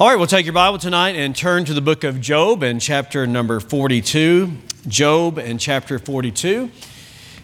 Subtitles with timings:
[0.00, 2.80] All right, we'll take your Bible tonight and turn to the book of Job and
[2.80, 4.50] chapter number 42.
[4.88, 6.70] Job and chapter 42.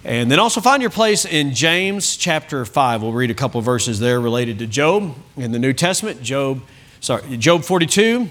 [0.05, 3.03] And then also find your place in James chapter 5.
[3.03, 6.23] We'll read a couple verses there related to Job in the New Testament.
[6.23, 6.63] Job,
[7.01, 8.27] sorry, Job 42,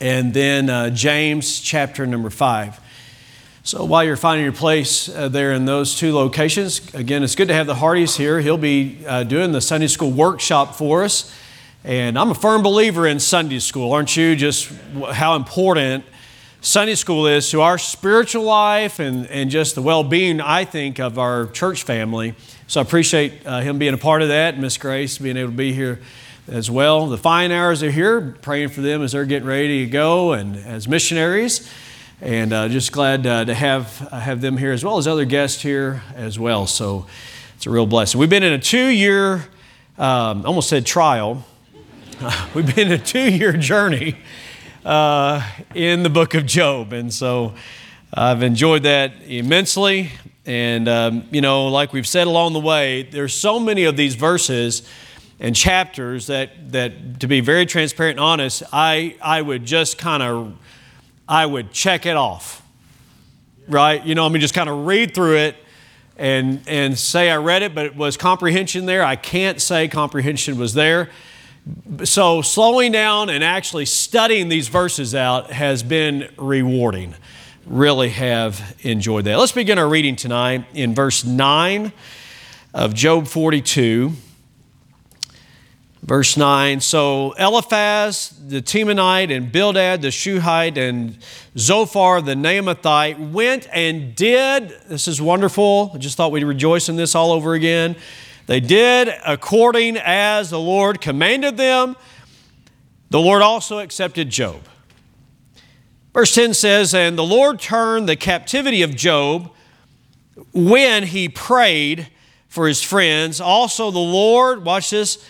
[0.00, 2.78] and then uh, James chapter number 5.
[3.62, 7.48] So while you're finding your place uh, there in those two locations, again, it's good
[7.48, 8.40] to have the Hardys here.
[8.40, 11.34] He'll be uh, doing the Sunday school workshop for us.
[11.82, 14.36] And I'm a firm believer in Sunday school, aren't you?
[14.36, 14.70] Just
[15.12, 16.04] how important
[16.60, 21.00] Sunday school is to our spiritual life and, and just the well being, I think,
[21.00, 22.34] of our church family.
[22.66, 25.56] So I appreciate uh, him being a part of that, Miss Grace being able to
[25.56, 26.00] be here
[26.48, 27.06] as well.
[27.06, 30.56] The fine hours are here, praying for them as they're getting ready to go and
[30.56, 31.66] as missionaries.
[32.20, 35.24] And uh, just glad uh, to have, uh, have them here as well as other
[35.24, 36.66] guests here as well.
[36.66, 37.06] So
[37.56, 38.20] it's a real blessing.
[38.20, 39.46] We've been in a two year,
[39.96, 41.46] um, almost said trial
[42.54, 44.16] we've been a two year journey
[44.84, 45.42] uh,
[45.74, 46.92] in the book of Job.
[46.92, 47.54] And so
[48.12, 50.10] I've enjoyed that immensely.
[50.44, 54.16] And, um, you know, like we've said along the way, there's so many of these
[54.16, 54.86] verses
[55.38, 60.22] and chapters that, that to be very transparent and honest, I, I would just kind
[60.22, 60.58] of,
[61.26, 62.62] I would check it off,
[63.66, 64.04] right?
[64.04, 65.56] You know, I mean, just kind of read through it
[66.18, 69.02] and, and say I read it, but it was comprehension there.
[69.02, 71.08] I can't say comprehension was there
[72.04, 77.14] so slowing down and actually studying these verses out has been rewarding.
[77.66, 79.38] Really have enjoyed that.
[79.38, 81.92] Let's begin our reading tonight in verse 9
[82.72, 84.12] of Job 42.
[86.02, 91.18] Verse 9 So Eliphaz the Temanite and Bildad the Shuhite and
[91.56, 95.92] Zophar the Naamathite went and did, this is wonderful.
[95.94, 97.96] I just thought we'd rejoice in this all over again
[98.50, 101.94] they did according as the Lord commanded them.
[103.08, 104.62] The Lord also accepted Job.
[106.12, 109.52] Verse 10 says, And the Lord turned the captivity of Job
[110.52, 112.08] when he prayed
[112.48, 113.40] for his friends.
[113.40, 115.24] Also, the Lord, watch this,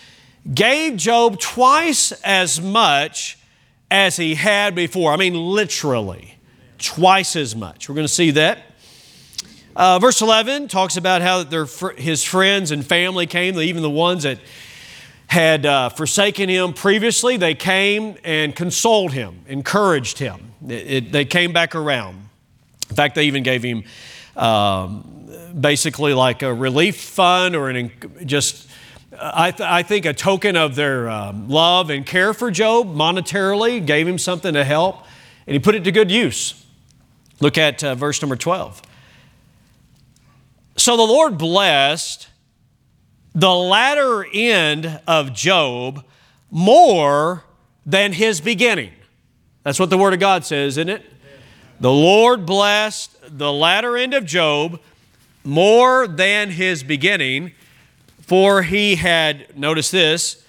[0.55, 3.39] gave Job twice as much
[3.91, 5.13] as he had before.
[5.13, 6.39] I mean, literally,
[6.79, 7.87] twice as much.
[7.87, 8.70] We're going to see that.
[9.81, 11.65] Uh, verse 11 talks about how their,
[11.97, 14.39] his friends and family came, even the ones that
[15.27, 20.53] had uh, forsaken him previously, they came and consoled him, encouraged him.
[20.69, 22.29] It, it, they came back around.
[22.91, 23.85] In fact, they even gave him
[24.37, 27.91] um, basically like a relief fund or an
[28.27, 28.69] just,
[29.19, 33.87] I, th- I think, a token of their um, love and care for Job monetarily,
[33.87, 35.07] gave him something to help,
[35.47, 36.67] and he put it to good use.
[37.41, 38.83] Look at uh, verse number 12.
[40.81, 42.27] So the Lord blessed
[43.35, 46.07] the latter end of Job
[46.51, 47.45] more
[47.85, 48.93] than his beginning.
[49.63, 51.05] That's what the Word of God says, isn't it?
[51.81, 54.81] The Lord blessed the latter end of Job
[55.45, 57.53] more than his beginning,
[58.23, 60.43] for he had, notice this,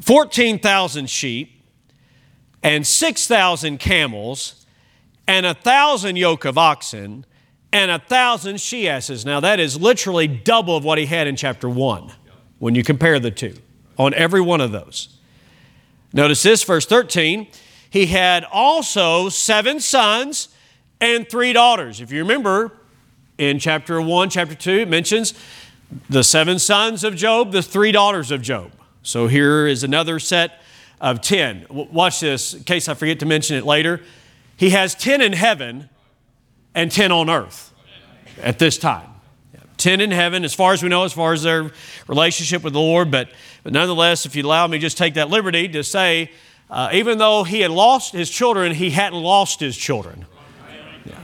[0.00, 1.62] 14,000 sheep
[2.64, 4.66] and 6,000 camels
[5.28, 7.24] and a thousand yoke of oxen
[7.72, 9.24] and a thousand she asses.
[9.24, 12.10] Now, that is literally double of what he had in chapter 1
[12.58, 13.54] when you compare the two
[13.98, 15.16] on every one of those.
[16.12, 17.48] Notice this, verse 13.
[17.90, 20.48] He had also seven sons
[21.00, 22.00] and three daughters.
[22.00, 22.72] If you remember,
[23.36, 25.34] in chapter 1, chapter 2, it mentions
[26.10, 28.72] the seven sons of Job, the three daughters of Job.
[29.02, 30.60] So here is another set
[31.00, 31.66] of 10.
[31.70, 34.02] Watch this, in case I forget to mention it later.
[34.56, 35.88] He has 10 in heaven
[36.74, 37.72] and 10 on earth
[38.42, 39.08] at this time.
[39.78, 41.70] 10 in heaven, as far as we know, as far as their
[42.08, 43.10] relationship with the Lord.
[43.10, 43.30] But,
[43.62, 46.32] but nonetheless, if you allow me just take that liberty to say,
[46.68, 50.26] uh, even though he had lost his children, he hadn't lost his children.
[51.06, 51.18] Yeah.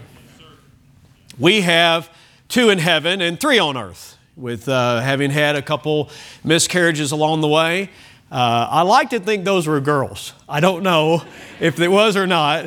[1.39, 2.09] We have
[2.49, 6.11] two in heaven and three on earth, with uh, having had a couple
[6.45, 7.91] miscarriages along the way.
[8.31, 10.33] Uh, I like to think those were girls.
[10.49, 11.23] I don't know
[11.61, 12.67] if it was or not.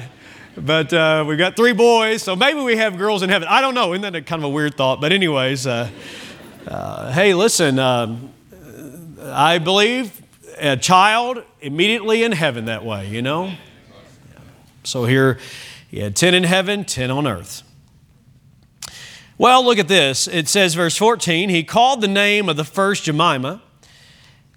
[0.58, 3.48] But uh, we've got three boys, so maybe we have girls in heaven.
[3.48, 3.94] I don't know.
[3.94, 5.00] Isn't that a kind of a weird thought?
[5.00, 5.88] But, anyways, uh,
[6.66, 8.34] uh, hey, listen, um,
[9.22, 10.20] I believe
[10.58, 13.54] a child immediately in heaven that way, you know?
[14.84, 15.38] So here,
[15.90, 17.62] he had 10 in heaven, 10 on earth.
[19.38, 20.28] Well, look at this.
[20.28, 23.62] It says, verse 14, he called the name of the first Jemima,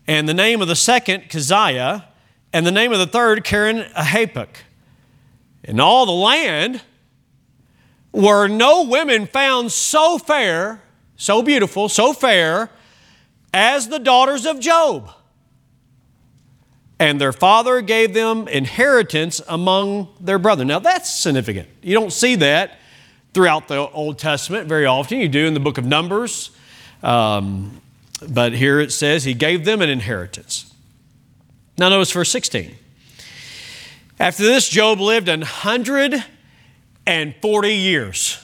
[0.06, 2.06] and the name of the second Keziah,
[2.55, 4.49] and the name of the third Karen Ahapuk.
[5.65, 6.83] In all the land
[8.12, 10.83] were no women found so fair,
[11.17, 12.71] so beautiful, so fair
[13.53, 15.11] as the daughters of Job.
[16.99, 20.69] and their father gave them inheritance among their brethren.
[20.69, 21.67] Now that's significant.
[21.83, 22.79] You don't see that
[23.33, 25.19] throughout the Old Testament very often.
[25.19, 26.51] You do in the book of Numbers.
[27.03, 27.81] Um,
[28.29, 30.75] but here it says he gave them an inheritance.
[31.79, 32.77] Now notice verse 16.
[34.21, 36.23] After this, Job lived an hundred
[37.07, 38.39] and forty years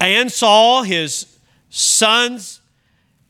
[0.00, 1.38] and saw his
[1.70, 2.60] sons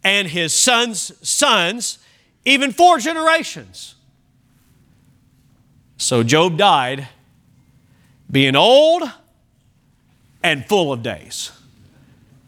[0.03, 1.99] and his sons' sons,
[2.47, 3.97] even four generations.
[5.99, 7.09] So Job died
[8.31, 9.03] being old
[10.43, 11.53] and full of days.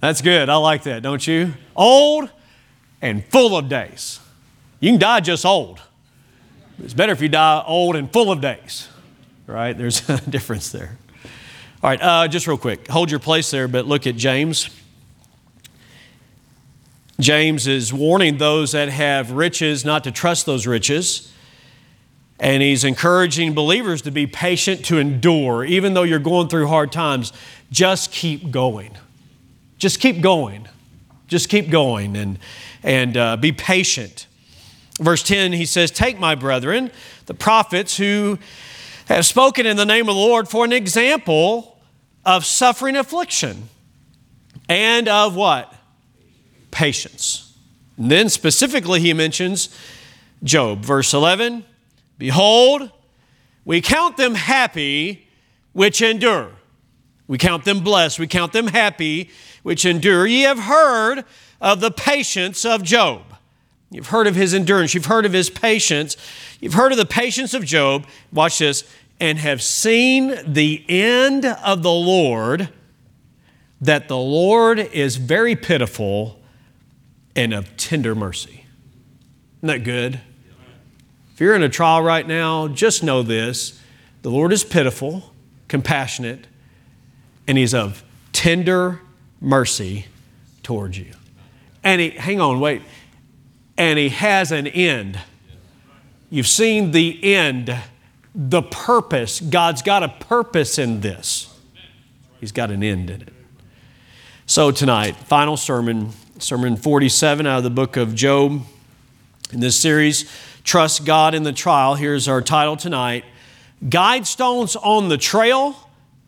[0.01, 0.49] That's good.
[0.49, 1.53] I like that, don't you?
[1.77, 2.31] Old
[3.03, 4.19] and full of days.
[4.81, 5.83] You can die just old.
[6.83, 8.89] It's better if you die old and full of days,
[9.47, 9.77] right?
[9.77, 10.97] There's a difference there.
[11.83, 14.69] All right, uh, just real quick, hold your place there, but look at James.
[17.19, 21.33] James is warning those that have riches not to trust those riches.
[22.39, 25.63] And he's encouraging believers to be patient, to endure.
[25.63, 27.35] Even though you're going through hard times,
[27.71, 28.97] just keep going.
[29.77, 30.67] Just keep going.
[31.29, 32.39] Just keep going and,
[32.83, 34.27] and uh, be patient.
[35.01, 36.91] Verse 10, he says, Take my brethren,
[37.27, 38.39] the prophets who
[39.07, 41.79] have spoken in the name of the Lord, for an example
[42.25, 43.69] of suffering affliction
[44.69, 45.75] and of what?
[46.71, 47.57] Patience.
[47.97, 49.75] And then specifically, he mentions
[50.45, 50.85] Job.
[50.85, 51.65] Verse 11
[52.19, 52.91] Behold,
[53.65, 55.27] we count them happy
[55.73, 56.53] which endure.
[57.27, 58.19] We count them blessed.
[58.19, 59.31] We count them happy
[59.63, 60.27] which endure.
[60.27, 61.25] Ye have heard
[61.61, 63.23] of the patience of Job.
[63.91, 64.95] You've heard of his endurance.
[64.95, 66.17] You've heard of his patience.
[66.61, 68.07] You've heard of the patience of Job.
[68.33, 68.85] Watch this.
[69.19, 72.71] And have seen the end of the Lord,
[73.81, 76.39] that the Lord is very pitiful
[77.35, 78.65] and of tender mercy.
[79.59, 80.21] Isn't that good?
[81.35, 83.81] If you're in a trial right now, just know this
[84.23, 85.33] the Lord is pitiful,
[85.69, 86.47] compassionate,
[87.49, 89.01] and He's of tender
[89.41, 90.07] mercy
[90.63, 91.13] towards you.
[91.83, 92.83] And He, hang on, wait,
[93.77, 95.19] and He has an end.
[96.31, 97.77] You've seen the end,
[98.35, 99.41] the purpose.
[99.41, 101.55] God's got a purpose in this,
[102.41, 103.33] He's got an end in it.
[104.47, 108.63] So, tonight, final sermon, sermon 47 out of the book of Job.
[109.53, 110.31] In this series,
[110.65, 111.95] Trust God in the Trial.
[111.95, 113.25] Here's our title tonight
[113.89, 115.77] Guide Stones on the Trail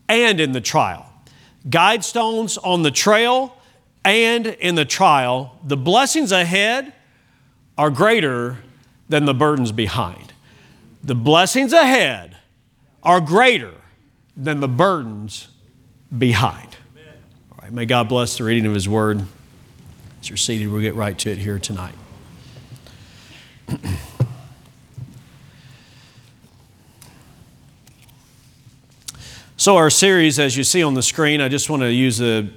[0.08, 1.06] and in the Trial.
[1.68, 3.56] Guide stones on the trail
[4.04, 5.56] and in the trial.
[5.62, 6.92] The blessings ahead
[7.82, 8.58] are greater
[9.08, 10.32] than the burdens behind.
[11.02, 12.36] The blessings ahead
[13.02, 13.74] are greater
[14.36, 15.48] than the burdens
[16.16, 16.76] behind.
[17.50, 19.24] All right, may God bless the reading of His Word.
[20.20, 21.96] As you're seated, we'll get right to it here tonight.
[29.56, 32.48] So, our series, as you see on the screen, I just want to use a,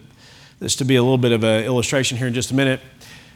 [0.59, 2.79] this to be a little bit of an illustration here in just a minute.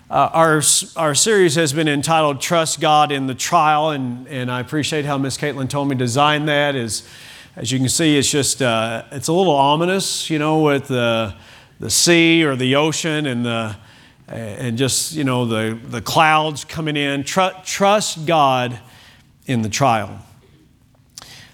[0.10, 0.62] Uh, our,
[0.96, 5.20] our series has been entitled Trust God in the Trial, and, and I appreciate how
[5.20, 6.76] Miss Caitlin told me to design that.
[6.76, 7.08] Is,
[7.56, 11.36] as you can see, it's just, uh, it's a little ominous, you know, with the,
[11.80, 13.78] the sea or the ocean and the,
[14.28, 17.24] and just, you know, the, the clouds coming in.
[17.24, 18.80] Tr- trust God
[19.46, 20.26] in the trial.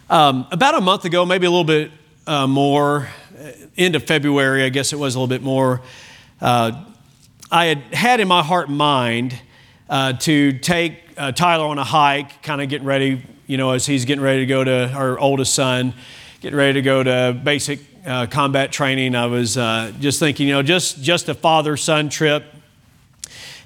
[0.10, 1.91] Um, about a month ago, maybe a little bit
[2.25, 5.82] uh, more, uh, end of February, I guess it was a little bit more,
[6.39, 6.86] uh,
[7.52, 9.40] I had had in my heart and mind
[9.90, 13.86] uh, to take uh, Tyler on a hike, kind of getting ready, you know, as
[13.86, 15.94] he's getting ready to go to our oldest son,
[16.42, 19.16] getting ready to go to basic uh, combat training.
[19.16, 22.46] I was just thinking, you know, just, just a father son trip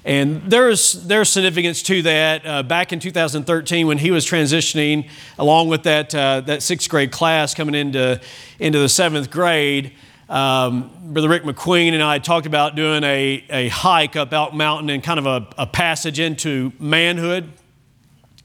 [0.04, 2.46] and there's, there's significance to that.
[2.46, 5.08] Uh, back in 2013, when he was transitioning,
[5.38, 8.18] along with that, uh, that sixth grade class coming into,
[8.58, 9.92] into the seventh grade,
[10.30, 14.88] um, Brother Rick McQueen and I talked about doing a, a hike up Elk Mountain
[14.88, 17.52] and kind of a, a passage into manhood,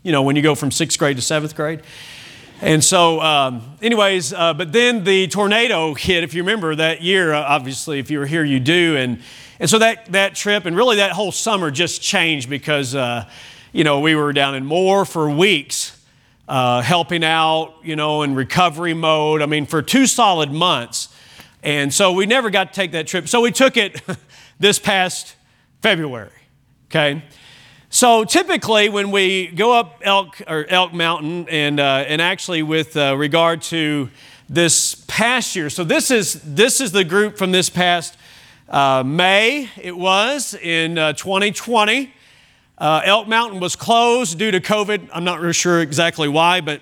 [0.02, 1.82] you know, when you go from sixth grade to seventh grade.
[2.60, 7.34] And so, um, anyways, uh, but then the tornado hit, if you remember that year,
[7.34, 8.98] uh, obviously, if you were here, you do.
[8.98, 9.22] And
[9.60, 13.30] and so that, that trip and really that whole summer just changed because, uh,
[13.72, 16.04] you know, we were down in Moore for weeks
[16.48, 19.42] uh, helping out, you know, in recovery mode.
[19.42, 21.10] I mean, for two solid months.
[21.66, 23.28] And so we never got to take that trip.
[23.28, 24.00] So we took it
[24.60, 25.36] this past
[25.82, 26.30] February,
[26.90, 27.24] okay?
[27.90, 32.96] So typically, when we go up Elk or Elk Mountain, and uh, and actually with
[32.96, 34.12] uh, regard to
[34.48, 38.16] this past year, so this is this is the group from this past
[38.70, 42.14] uh, May, it was in uh, 2020.
[42.78, 45.10] Uh, Elk Mountain was closed due to COVID.
[45.12, 46.82] I'm not really sure exactly why, but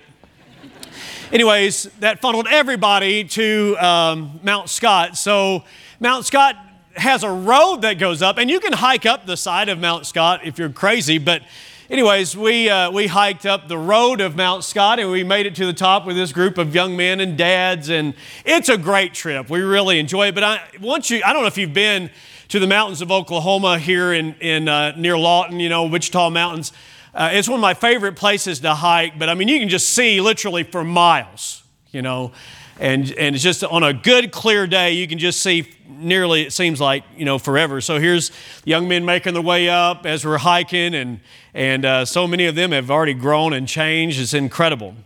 [1.34, 5.18] anyways, that funneled everybody to um, Mount Scott.
[5.18, 5.64] So
[5.98, 6.56] Mount Scott
[6.94, 10.06] has a road that goes up, and you can hike up the side of Mount
[10.06, 11.42] Scott if you're crazy, but
[11.90, 15.56] anyways, we, uh, we hiked up the road of Mount Scott and we made it
[15.56, 17.90] to the top with this group of young men and dads.
[17.90, 18.14] And
[18.44, 19.50] it's a great trip.
[19.50, 20.34] We really enjoy it.
[20.34, 22.10] But I, once you, I don't know if you've been
[22.48, 26.72] to the mountains of Oklahoma here in, in uh, near Lawton, you know, Wichita Mountains.
[27.14, 29.90] Uh, it's one of my favorite places to hike, but I mean, you can just
[29.90, 32.32] see literally for miles, you know,
[32.80, 36.52] and, and it's just on a good, clear day, you can just see nearly, it
[36.52, 37.80] seems like, you know, forever.
[37.80, 38.32] So here's
[38.64, 41.20] young men making their way up as we're hiking, and,
[41.54, 44.20] and uh, so many of them have already grown and changed.
[44.20, 44.96] It's incredible.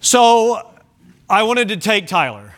[0.00, 0.68] So
[1.30, 2.54] I wanted to take Tyler.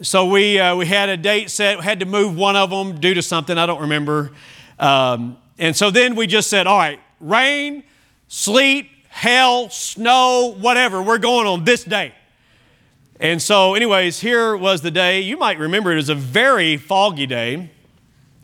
[0.00, 3.12] So we, uh, we had a date set, had to move one of them due
[3.12, 4.32] to something, I don't remember.
[4.78, 7.82] Um, and so then we just said, all right, rain,
[8.28, 12.14] sleet, hail, snow, whatever, we're going on this day.
[13.20, 15.20] And so, anyways, here was the day.
[15.20, 17.70] You might remember it was a very foggy day.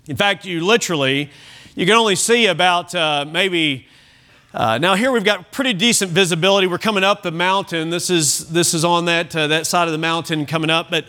[0.09, 1.31] In fact, you literally,
[1.77, 3.87] you can only see about uh, maybe.
[4.53, 6.67] Uh, now here we've got pretty decent visibility.
[6.67, 7.91] We're coming up the mountain.
[7.91, 11.07] This is this is on that uh, that side of the mountain coming up, but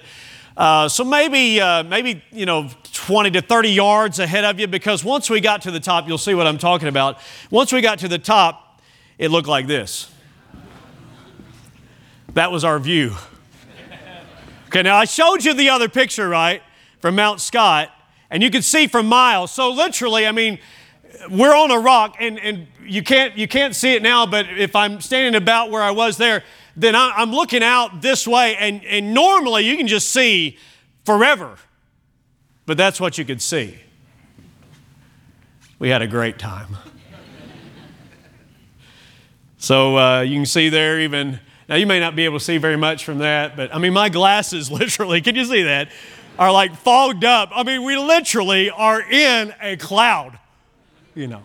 [0.57, 4.67] uh, so maybe uh, maybe you know 20 to 30 yards ahead of you.
[4.67, 7.19] Because once we got to the top, you'll see what I'm talking about.
[7.51, 8.81] Once we got to the top,
[9.17, 10.11] it looked like this.
[12.33, 13.15] That was our view.
[14.67, 16.61] Okay, now I showed you the other picture, right,
[16.99, 17.91] from Mount Scott,
[18.29, 19.51] and you can see for miles.
[19.51, 20.59] So literally, I mean,
[21.29, 24.75] we're on a rock, and, and you, can't, you can't see it now, but if
[24.75, 26.43] I'm standing about where I was there,
[26.75, 30.57] then I'm looking out this way, and, and normally you can just see
[31.05, 31.57] forever.
[32.65, 33.77] But that's what you could see.
[35.79, 36.75] We had a great time.
[39.57, 42.57] so uh, you can see there, even now, you may not be able to see
[42.57, 45.89] very much from that, but I mean, my glasses literally, can you see that?
[46.37, 47.49] Are like fogged up.
[47.53, 50.37] I mean, we literally are in a cloud,
[51.15, 51.41] you know,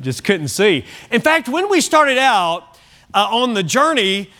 [0.00, 0.84] just couldn't see.
[1.10, 2.75] In fact, when we started out
[3.16, 4.30] uh, on the journey,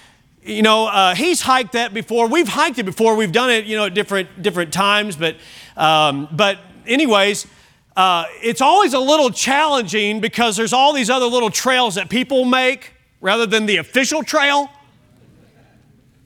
[0.42, 2.28] you know, uh, he's hiked that before.
[2.28, 3.16] We've hiked it before.
[3.16, 5.16] We've done it, you know, at different different times.
[5.16, 5.37] But,
[5.76, 7.47] um, but anyways,
[7.97, 12.45] uh, it's always a little challenging because there's all these other little trails that people
[12.45, 12.92] make
[13.23, 14.68] rather than the official trail.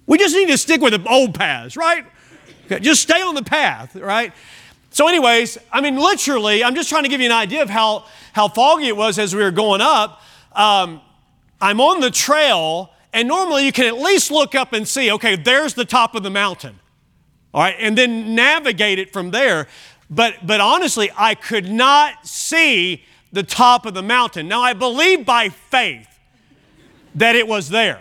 [0.06, 2.04] We just need to stick with the old paths, right?
[2.66, 4.32] Okay, just stay on the path, right?
[4.90, 8.06] So, anyways, I mean, literally, I'm just trying to give you an idea of how,
[8.32, 10.20] how foggy it was as we were going up.
[10.52, 11.00] Um,
[11.60, 15.36] I'm on the trail, and normally you can at least look up and see, okay,
[15.36, 16.78] there's the top of the mountain,
[17.52, 19.66] all right, and then navigate it from there.
[20.08, 24.48] But, but honestly, I could not see the top of the mountain.
[24.48, 26.08] Now, I believe by faith
[27.14, 28.00] that it was there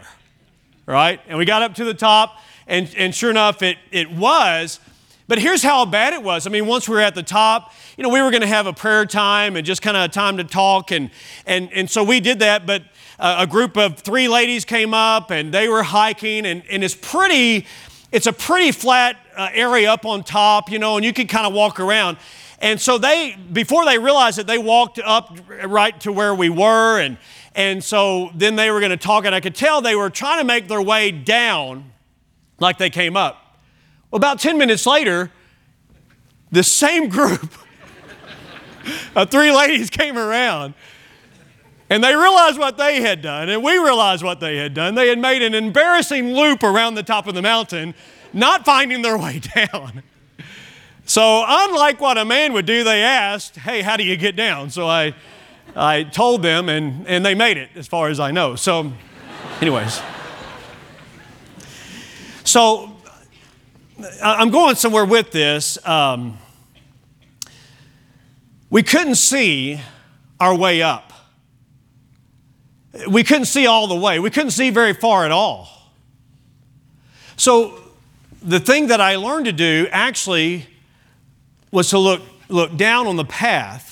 [0.89, 1.21] right?
[1.27, 4.79] And we got up to the top, and, and sure enough, it, it was.
[5.27, 6.47] But here's how bad it was.
[6.47, 8.65] I mean, once we were at the top, you know, we were going to have
[8.65, 10.91] a prayer time and just kind of a time to talk.
[10.91, 11.11] And,
[11.45, 12.65] and, and so we did that.
[12.65, 12.83] But
[13.19, 16.45] uh, a group of three ladies came up and they were hiking.
[16.45, 17.67] And, and it's pretty,
[18.11, 21.45] it's a pretty flat uh, area up on top, you know, and you can kind
[21.45, 22.17] of walk around.
[22.59, 26.99] And so they, before they realized it, they walked up right to where we were.
[26.99, 27.17] And,
[27.55, 30.39] and so then they were going to talk, and I could tell they were trying
[30.39, 31.91] to make their way down
[32.59, 33.57] like they came up.
[34.11, 35.31] Well, about 10 minutes later,
[36.51, 37.53] the same group
[39.15, 40.73] of three ladies came around.
[41.89, 44.93] And they realized what they had done, and we realized what they had done.
[44.95, 47.95] They had made an embarrassing loop around the top of the mountain,
[48.31, 50.03] not finding their way down.
[51.05, 54.69] So, unlike what a man would do, they asked, Hey, how do you get down?
[54.69, 55.15] So I
[55.75, 58.55] I told them, and, and they made it, as far as I know.
[58.55, 58.91] So,
[59.61, 60.01] anyways.
[62.43, 62.95] So,
[64.23, 65.77] I'm going somewhere with this.
[65.87, 66.37] Um,
[68.69, 69.79] we couldn't see
[70.39, 71.08] our way up.
[73.07, 74.19] We couldn't see all the way.
[74.19, 75.69] We couldn't see very far at all.
[77.37, 77.79] So,
[78.41, 80.65] the thing that I learned to do actually
[81.71, 83.89] was to look, look down on the path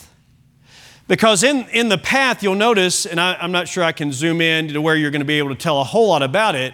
[1.08, 4.42] because in, in the path, you'll notice, and I, I'm not sure I can zoom
[4.42, 6.74] in to where you're going to be able to tell a whole lot about it,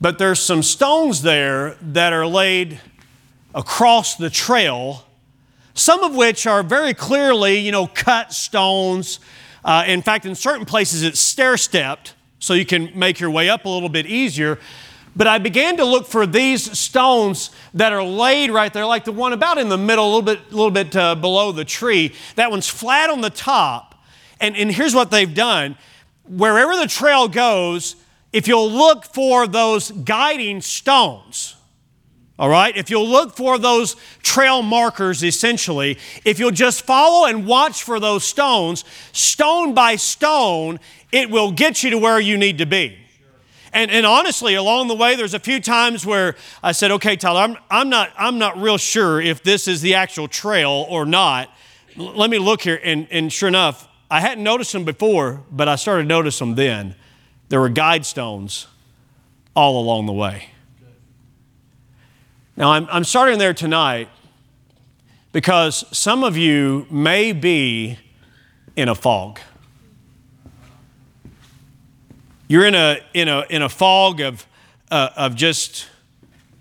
[0.00, 2.80] but there's some stones there that are laid
[3.54, 5.04] across the trail,
[5.74, 9.20] some of which are very clearly, you know, cut stones.
[9.64, 13.48] Uh, in fact, in certain places, it's stair stepped, so you can make your way
[13.48, 14.58] up a little bit easier.
[15.16, 19.12] But I began to look for these stones that are laid right there, like the
[19.12, 22.14] one about in the middle, a little bit, a little bit uh, below the tree.
[22.36, 23.96] That one's flat on the top,
[24.40, 25.76] And, and here's what they've done
[26.28, 27.96] wherever the trail goes,
[28.32, 31.56] if you'll look for those guiding stones,
[32.38, 37.46] all right, if you'll look for those trail markers essentially, if you'll just follow and
[37.46, 40.78] watch for those stones, stone by stone,
[41.10, 42.96] it will get you to where you need to be.
[43.72, 47.40] And, and honestly, along the way, there's a few times where I said, okay, Tyler,
[47.40, 51.50] I'm, I'm, not, I'm not real sure if this is the actual trail or not.
[51.98, 52.80] L- let me look here.
[52.82, 56.54] And, and sure enough, I hadn't noticed them before, but I started to notice them
[56.54, 56.94] then.
[57.50, 58.68] There were guide stones
[59.54, 60.50] all along the way.
[62.58, 64.08] Now, I'm, I'm starting there tonight
[65.30, 68.00] because some of you may be
[68.74, 69.38] in a fog.
[72.48, 74.44] You're in a, in a, in a fog of,
[74.90, 75.86] uh, of just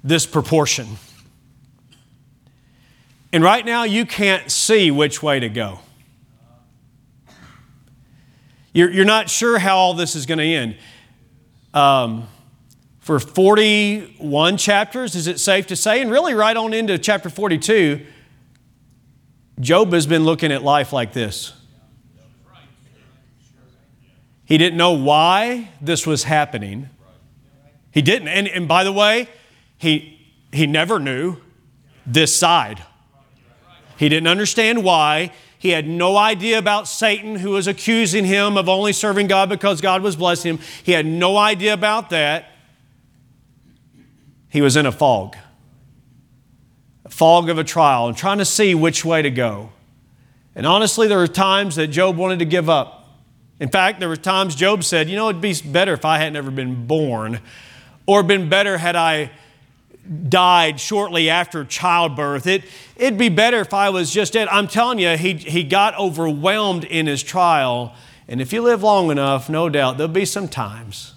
[0.04, 1.00] this proportion.
[3.34, 5.80] And right now, you can't see which way to go.
[8.72, 10.78] You're, you're not sure how all this is going to end.
[11.74, 12.28] Um,
[13.08, 16.02] for 41 chapters, is it safe to say?
[16.02, 18.06] And really, right on into chapter 42,
[19.62, 21.54] Job has been looking at life like this.
[24.44, 26.90] He didn't know why this was happening.
[27.92, 28.28] He didn't.
[28.28, 29.30] And, and by the way,
[29.78, 30.20] he,
[30.52, 31.38] he never knew
[32.06, 32.84] this side.
[33.98, 35.32] He didn't understand why.
[35.58, 39.80] He had no idea about Satan, who was accusing him of only serving God because
[39.80, 40.64] God was blessing him.
[40.84, 42.52] He had no idea about that.
[44.50, 45.36] He was in a fog,
[47.06, 49.72] a fog of a trial, and trying to see which way to go.
[50.56, 53.20] And honestly, there were times that Job wanted to give up.
[53.60, 56.36] In fact, there were times Job said, You know, it'd be better if I hadn't
[56.36, 57.40] ever been born,
[58.06, 59.32] or been better had I
[60.30, 62.48] died shortly after childbirth.
[62.48, 62.64] It,
[62.96, 64.48] it'd be better if I was just dead.
[64.48, 67.94] I'm telling you, he, he got overwhelmed in his trial.
[68.28, 71.14] And if you live long enough, no doubt there'll be some times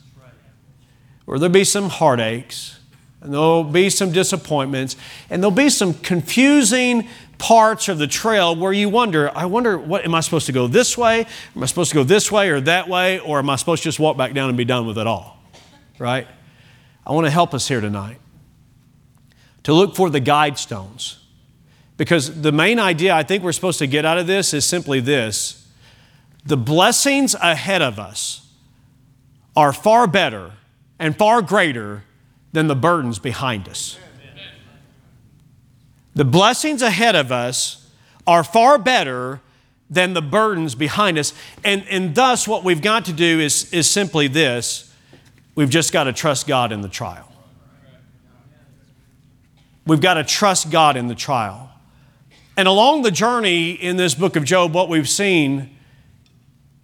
[1.24, 2.79] where there'll be some heartaches,
[3.20, 4.96] and there'll be some disappointments,
[5.28, 10.04] and there'll be some confusing parts of the trail where you wonder, I wonder, what
[10.04, 11.26] am I supposed to go this way?
[11.56, 13.18] Am I supposed to go this way or that way?
[13.18, 15.38] Or am I supposed to just walk back down and be done with it all?
[15.98, 16.28] Right?
[17.06, 18.18] I want to help us here tonight
[19.62, 21.18] to look for the guide stones.
[21.96, 25.00] Because the main idea I think we're supposed to get out of this is simply
[25.00, 25.56] this
[26.44, 28.48] the blessings ahead of us
[29.54, 30.52] are far better
[30.98, 32.04] and far greater
[32.52, 33.98] than the burdens behind us.
[36.14, 37.88] The blessings ahead of us
[38.26, 39.40] are far better
[39.88, 41.32] than the burdens behind us.
[41.64, 44.92] And, and thus, what we've got to do is, is simply this
[45.54, 47.30] we've just got to trust God in the trial.
[49.86, 51.70] We've got to trust God in the trial.
[52.56, 55.76] And along the journey in this book of Job, what we've seen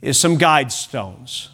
[0.03, 1.51] is some guide stones.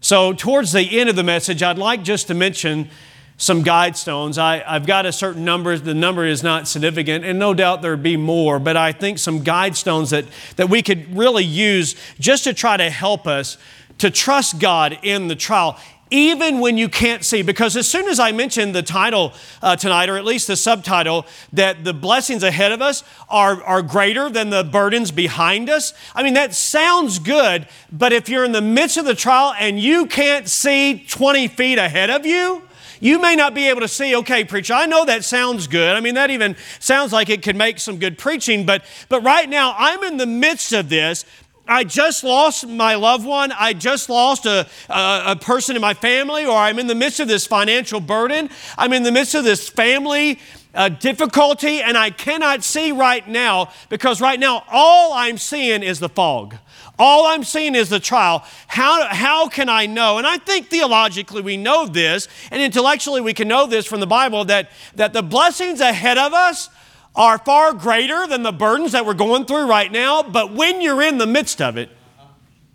[0.00, 2.88] So, towards the end of the message, I'd like just to mention
[3.36, 4.36] some guide stones.
[4.36, 8.02] I, have got a certain number, the number is not significant, and no doubt there'd
[8.02, 10.24] be more, but I think some guide stones that,
[10.56, 13.56] that we could really use just to try to help us
[13.98, 15.78] to trust God in the trial,
[16.10, 17.42] even when you can't see.
[17.42, 21.26] Because as soon as I mentioned the title uh, tonight, or at least the subtitle,
[21.52, 26.22] that the blessings ahead of us are, are greater than the burdens behind us, I
[26.22, 30.06] mean, that sounds good, but if you're in the midst of the trial and you
[30.06, 32.62] can't see 20 feet ahead of you,
[33.00, 35.96] you may not be able to see, okay, preacher, I know that sounds good.
[35.96, 39.48] I mean, that even sounds like it could make some good preaching, but, but right
[39.48, 41.24] now I'm in the midst of this.
[41.68, 43.52] I just lost my loved one.
[43.52, 47.20] I just lost a, a, a, person in my family, or I'm in the midst
[47.20, 48.48] of this financial burden.
[48.78, 50.38] I'm in the midst of this family
[50.74, 56.00] uh, difficulty, and I cannot see right now because right now all I'm seeing is
[56.00, 56.56] the fog.
[56.98, 58.44] All I'm seeing is the trial.
[58.66, 60.18] How, how can I know?
[60.18, 64.06] And I think theologically we know this, and intellectually we can know this from the
[64.06, 66.70] Bible that, that the blessings ahead of us
[67.18, 70.22] are far greater than the burdens that we're going through right now.
[70.22, 71.90] But when you're in the midst of it,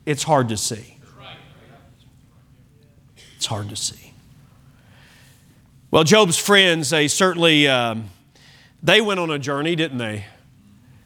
[0.06, 0.98] it's hard to see.
[3.38, 4.14] It's hard to see.
[5.90, 8.10] Well, Job's friends, they certainly um,
[8.84, 10.26] they went on a journey, didn't they?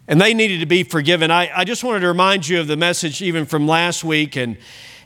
[0.07, 1.31] and they needed to be forgiven.
[1.31, 4.57] I, I just wanted to remind you of the message even from last week and,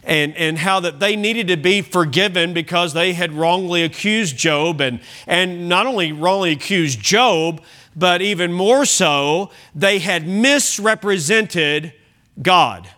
[0.04, 4.80] and, and how that they needed to be forgiven because they had wrongly accused Job
[4.80, 7.63] and, and not only wrongly accused Job,
[7.95, 11.93] but even more so, they had misrepresented
[12.41, 12.89] God.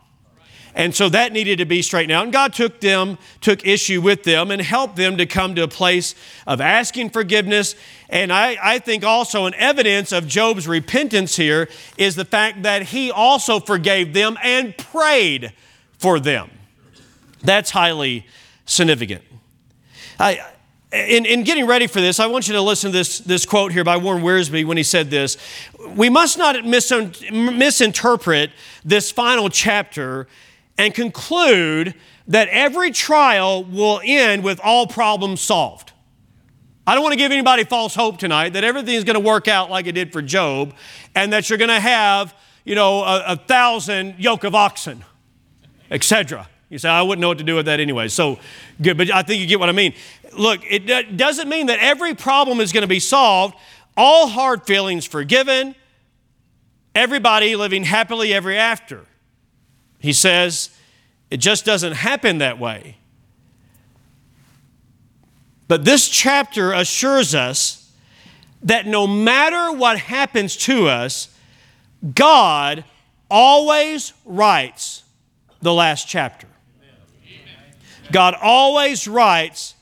[0.76, 2.24] And so that needed to be straightened out.
[2.24, 5.68] And God took them, took issue with them, and helped them to come to a
[5.68, 6.16] place
[6.48, 7.76] of asking forgiveness.
[8.10, 12.84] And I, I think also an evidence of Job's repentance here is the fact that
[12.84, 15.54] he also forgave them and prayed
[16.00, 16.50] for them.
[17.42, 18.26] That's highly
[18.66, 19.24] significant.
[20.20, 20.44] I,
[20.94, 23.72] in, in getting ready for this, I want you to listen to this, this quote
[23.72, 25.38] here by Warren Wiersbe when he said this.
[25.96, 28.52] We must not misinterpret
[28.86, 30.28] this final chapter
[30.78, 31.96] and conclude
[32.28, 35.92] that every trial will end with all problems solved.
[36.86, 39.48] I don't want to give anybody false hope tonight that everything is going to work
[39.48, 40.76] out like it did for Job
[41.16, 45.04] and that you're going to have, you know, a, a thousand yoke of oxen,
[45.90, 46.48] etc.
[46.70, 48.08] You say, I wouldn't know what to do with that anyway.
[48.08, 48.40] So
[48.82, 49.94] good, but I think you get what I mean.
[50.38, 53.56] Look, it doesn't mean that every problem is going to be solved,
[53.96, 55.76] all hard feelings forgiven,
[56.96, 59.06] everybody living happily ever after.
[60.00, 60.70] He says
[61.30, 62.98] it just doesn't happen that way.
[65.68, 67.92] But this chapter assures us
[68.64, 71.30] that no matter what happens to us,
[72.14, 72.84] God
[73.30, 75.04] always writes
[75.62, 76.48] the last chapter.
[78.12, 79.73] God always writes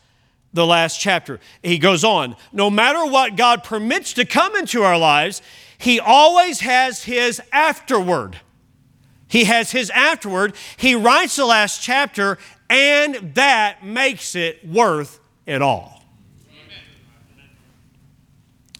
[0.53, 1.39] the last chapter.
[1.63, 5.41] He goes on, no matter what God permits to come into our lives,
[5.77, 8.39] He always has His afterward.
[9.31, 10.55] He has his afterward.
[10.75, 12.37] He writes the last chapter,
[12.69, 16.03] and that makes it worth it all.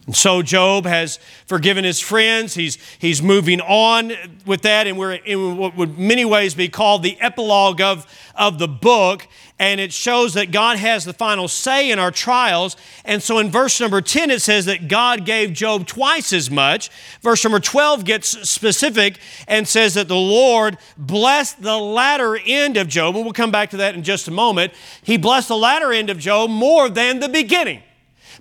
[0.08, 2.54] And so Job has forgiven his friends.
[2.54, 4.12] He's, he's moving on
[4.46, 8.06] with that, and we're in what would many ways be called the epilogue of,
[8.36, 9.26] of the book
[9.62, 12.76] and it shows that God has the final say in our trials.
[13.06, 16.90] And so in verse number 10, it says that God gave Job twice as much.
[17.22, 22.88] Verse number 12 gets specific and says that the Lord blessed the latter end of
[22.88, 24.74] Job, and we'll come back to that in just a moment.
[25.04, 27.84] He blessed the latter end of Job more than the beginning.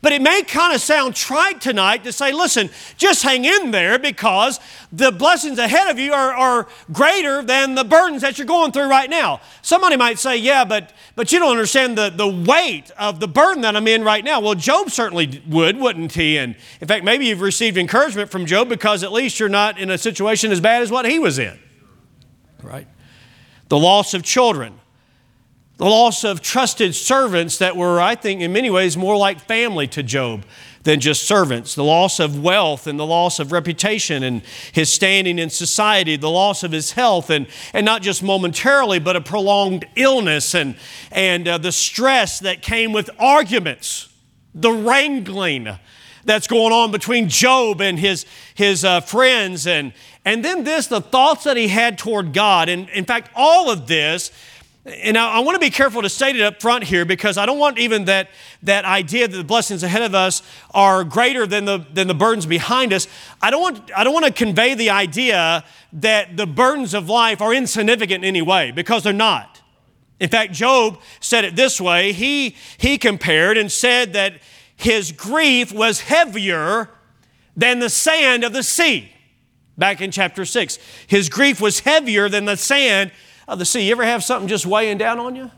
[0.02, 3.98] But it may kind of sound trite tonight to say, listen, just hang in there
[3.98, 4.58] because
[4.90, 8.88] the blessings ahead of you are, are greater than the burdens that you're going through
[8.88, 9.42] right now.
[9.60, 13.60] Somebody might say, yeah, but, but you don't understand the, the weight of the burden
[13.60, 14.40] that I'm in right now.
[14.40, 16.38] Well, Job certainly would, wouldn't he?
[16.38, 19.90] And in fact, maybe you've received encouragement from Job because at least you're not in
[19.90, 21.58] a situation as bad as what he was in.
[22.62, 22.88] Right?
[23.68, 24.79] The loss of children
[25.80, 29.86] the loss of trusted servants that were, I think, in many ways more like family
[29.88, 30.44] to Job
[30.82, 35.38] than just servants, the loss of wealth and the loss of reputation and his standing
[35.38, 39.86] in society, the loss of his health, and, and not just momentarily, but a prolonged
[39.96, 40.76] illness and,
[41.12, 44.10] and uh, the stress that came with arguments,
[44.54, 45.66] the wrangling
[46.26, 49.94] that's going on between Job and his, his uh, friends, and,
[50.26, 52.68] and then this, the thoughts that he had toward God.
[52.68, 54.30] And in fact, all of this
[54.84, 57.44] and I, I, want to be careful to state it up front here because I
[57.44, 58.30] don't want even that,
[58.62, 62.46] that idea that the blessings ahead of us are greater than the, than the burdens
[62.46, 63.06] behind us.
[63.42, 67.42] I don't, want, I don't want to convey the idea that the burdens of life
[67.42, 69.60] are insignificant in any way because they're not.
[70.18, 74.40] In fact, Job said it this way he, he compared and said that
[74.76, 76.88] his grief was heavier
[77.54, 79.12] than the sand of the sea.
[79.76, 80.78] Back in chapter 6.
[81.06, 83.12] His grief was heavier than the sand
[83.50, 83.86] of the sea.
[83.86, 85.50] You ever have something just weighing down on you?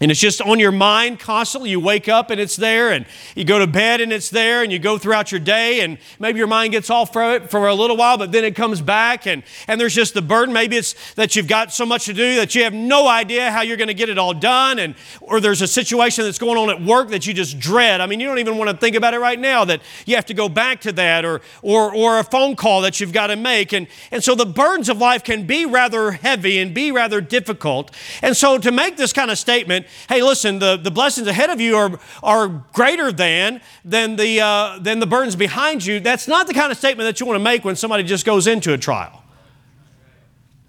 [0.00, 1.70] And it's just on your mind constantly.
[1.70, 4.70] You wake up and it's there, and you go to bed and it's there, and
[4.70, 7.74] you go throughout your day, and maybe your mind gets off for it for a
[7.74, 10.52] little while, but then it comes back, and, and there's just the burden.
[10.52, 13.62] Maybe it's that you've got so much to do that you have no idea how
[13.62, 16.68] you're going to get it all done, and or there's a situation that's going on
[16.68, 18.00] at work that you just dread.
[18.02, 20.26] I mean, you don't even want to think about it right now that you have
[20.26, 23.36] to go back to that, or or or a phone call that you've got to
[23.36, 27.20] make, and and so the burdens of life can be rather heavy and be rather
[27.20, 27.90] difficult.
[28.20, 31.60] And so to make this kind of statement hey, listen, the, the blessings ahead of
[31.60, 36.46] you are, are greater than, than, the, uh, than the burdens behind you, that's not
[36.46, 38.78] the kind of statement that you want to make when somebody just goes into a
[38.78, 39.22] trial.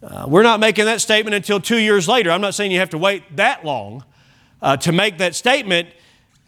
[0.01, 2.32] Uh, we're not making that statement until two years later.
[2.32, 4.03] I'm not saying you have to wait that long
[4.62, 5.89] uh, to make that statement,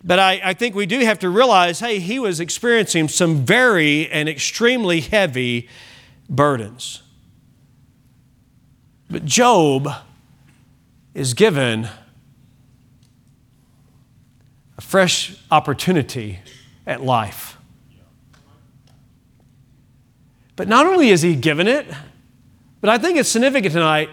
[0.04, 4.10] but I, I think we do have to realize hey, he was experiencing some very
[4.10, 5.68] and extremely heavy
[6.30, 7.02] burdens.
[9.10, 9.90] But Job
[11.16, 11.90] is given
[14.80, 16.40] a fresh opportunity
[16.88, 17.58] at life.
[20.56, 21.86] But not only is he given it,
[22.80, 24.10] but I think it's significant tonight,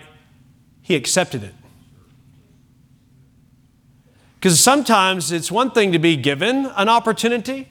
[0.83, 1.55] he accepted it.
[4.35, 7.68] Because sometimes it's one thing to be given an opportunity,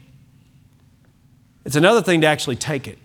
[1.66, 2.98] it's another thing to actually take it.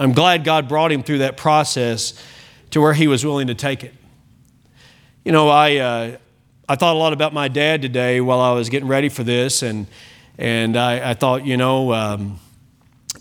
[0.00, 2.20] I'm glad God brought him through that process
[2.72, 3.94] to where he was willing to take it.
[5.24, 6.16] You know, I, uh,
[6.70, 9.62] I thought a lot about my dad today while I was getting ready for this,
[9.62, 9.86] and,
[10.36, 12.38] and I, I thought, you know, um,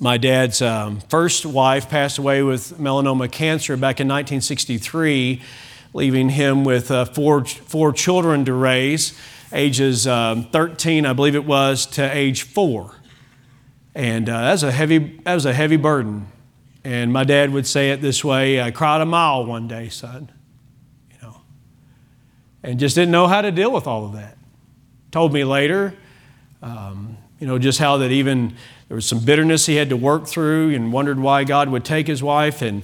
[0.01, 5.41] my dad's um, first wife passed away with melanoma cancer back in 1963,
[5.93, 9.17] leaving him with uh, four, four children to raise,
[9.53, 12.95] ages um, 13, I believe it was, to age four.
[13.95, 16.27] And uh, was a heavy, that was a heavy burden.
[16.83, 20.33] And my dad would say it this way I cried a mile one day, son.
[22.63, 24.37] And just didn't know how to deal with all of that.
[25.11, 25.93] Told me later,
[26.61, 28.55] um, you know, just how that even
[28.87, 32.07] there was some bitterness he had to work through and wondered why God would take
[32.07, 32.61] his wife.
[32.61, 32.83] And,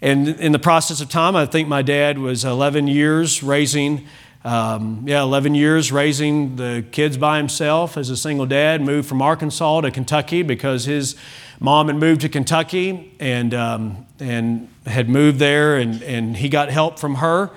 [0.00, 4.06] and in the process of time, I think my dad was 11 years raising,
[4.44, 9.20] um, yeah, 11 years raising the kids by himself as a single dad, moved from
[9.22, 11.16] Arkansas to Kentucky because his
[11.58, 16.70] mom had moved to Kentucky and, um, and had moved there, and, and he got
[16.70, 17.50] help from her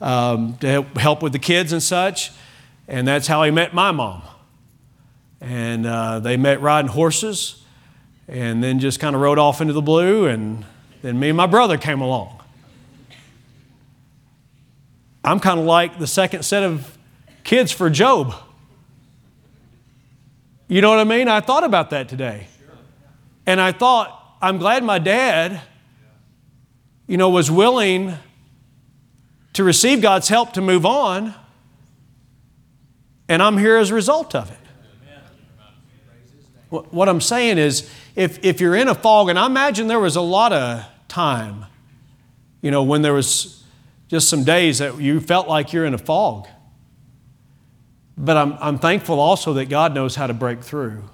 [0.00, 2.32] um, to help, with the kids and such.
[2.86, 4.22] And that's how he met my mom.
[5.40, 7.62] And uh, they met riding horses
[8.26, 10.26] and then just kind of rode off into the blue.
[10.26, 10.64] And
[11.02, 12.40] then me and my brother came along.
[15.24, 16.96] I'm kind of like the second set of
[17.44, 18.34] kids for Job.
[20.68, 21.28] You know what I mean?
[21.28, 22.46] I thought about that today.
[23.46, 25.62] And I thought, I'm glad my dad,
[27.06, 28.14] you know, was willing
[29.54, 31.34] to receive God's help to move on.
[33.28, 34.56] And I'm here as a result of it.
[36.70, 40.16] What I'm saying is, if, if you're in a fog, and I imagine there was
[40.16, 41.64] a lot of time,
[42.60, 43.64] you know, when there was
[44.08, 46.46] just some days that you felt like you're in a fog.
[48.18, 51.04] But I'm, I'm thankful also that God knows how to break through.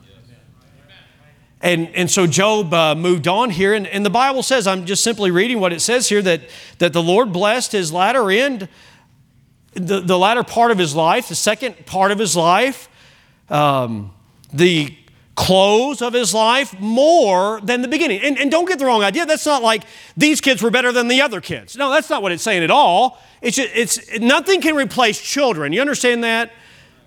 [1.64, 5.03] And, and so Job uh, moved on here, and, and the Bible says, I'm just
[5.03, 6.42] simply reading what it says here, that,
[6.77, 8.68] that the Lord blessed his latter end,
[9.72, 12.90] the, the latter part of his life, the second part of his life,
[13.48, 14.12] um,
[14.53, 14.94] the
[15.37, 18.20] close of his life more than the beginning.
[18.20, 19.24] And, and, don't get the wrong idea.
[19.24, 19.85] That's not like
[20.18, 21.79] these kids were better than the other kids.
[21.79, 23.22] No, that's not what it's saying at all.
[23.40, 25.72] It's, just, it's nothing can replace children.
[25.72, 26.53] You understand that?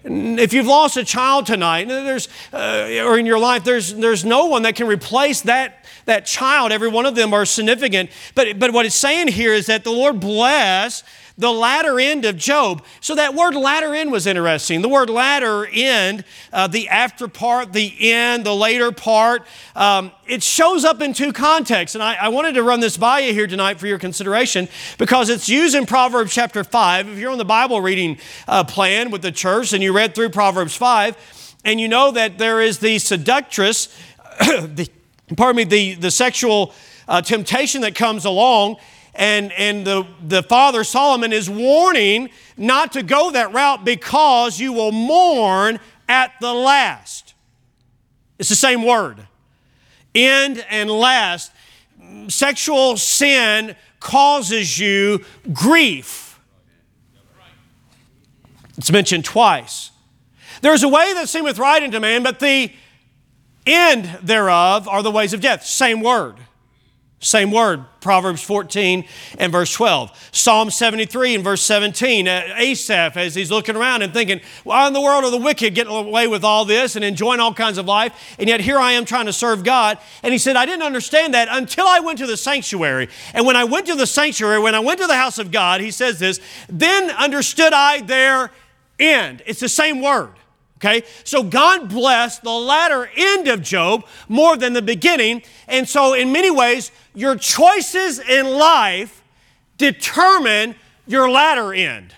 [0.03, 4.45] If you've lost a child tonight, there's, uh, or in your life, there's, there's no
[4.45, 6.71] one that can replace that, that child.
[6.71, 8.10] Every one of them are significant.
[8.36, 11.03] But, but what it's saying here is that the Lord bless
[11.38, 12.84] the latter end of Job.
[13.00, 14.82] So that word latter end was interesting.
[14.82, 19.45] The word latter end, uh, the after part, the end, the later part,
[19.76, 21.93] um, it shows up in two contexts.
[21.93, 25.30] And I, I, wanted to run this by you here tonight for your consideration because
[25.30, 27.08] it's used in Proverbs chapter 5.
[27.08, 30.30] If you're on the Bible reading uh, plan with the church and you read through
[30.30, 33.88] Proverbs 5, and you know that there is the seductress,
[34.39, 34.89] the,
[35.36, 36.73] pardon me, the, the sexual
[37.08, 38.78] uh, temptation that comes along
[39.17, 44.71] and, and the, the father Solomon is warning not to go that route because you
[44.71, 47.34] will mourn at the last.
[48.38, 49.27] It's the same word.
[50.13, 51.51] End and last.
[52.27, 56.39] Sexual sin causes you grief.
[58.77, 59.89] It's mentioned twice.
[60.62, 62.71] There is a way that seemeth right unto man, but the
[63.65, 65.65] end thereof are the ways of death.
[65.65, 66.36] Same word.
[67.19, 69.03] Same word, Proverbs 14
[69.39, 70.30] and verse 12.
[70.32, 72.27] Psalm 73 and verse 17.
[72.27, 75.73] Uh, Asaph, as he's looking around and thinking, why in the world are the wicked
[75.73, 78.36] getting away with all this and enjoying all kinds of life?
[78.38, 79.97] And yet here I am trying to serve God.
[80.21, 83.10] And he said, I didn't understand that until I went to the sanctuary.
[83.34, 85.82] And when I went to the sanctuary, when I went to the house of God,
[85.82, 88.51] he says this, then understood I their
[88.99, 89.41] end.
[89.47, 90.34] It's the same word.
[90.78, 95.42] Okay, so God blessed the latter end of Job more than the beginning.
[95.68, 99.24] And so, in many ways, your choices in life
[99.80, 100.76] determine
[101.08, 102.13] your latter end.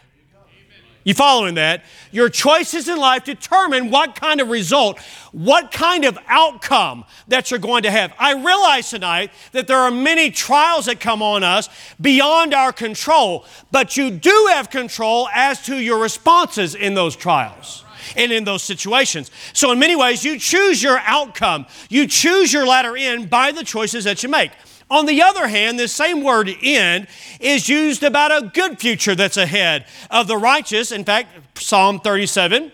[1.05, 1.85] You following that?
[2.11, 4.99] Your choices in life determine what kind of result,
[5.31, 8.13] what kind of outcome that you're going to have.
[8.19, 11.69] I realize tonight that there are many trials that come on us
[12.01, 17.85] beyond our control, but you do have control as to your responses in those trials
[18.15, 19.31] and in those situations.
[19.53, 23.63] So, in many ways, you choose your outcome, you choose your latter end by the
[23.63, 24.51] choices that you make.
[24.91, 27.07] On the other hand, this same word end
[27.39, 30.91] is used about a good future that's ahead of the righteous.
[30.91, 32.71] In fact, Psalm 37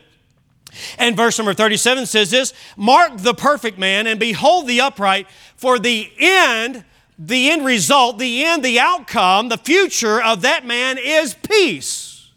[0.98, 5.78] and verse number 37 says this Mark the perfect man and behold the upright, for
[5.78, 6.86] the end,
[7.19, 12.32] the end result, the end, the outcome, the future of that man is peace.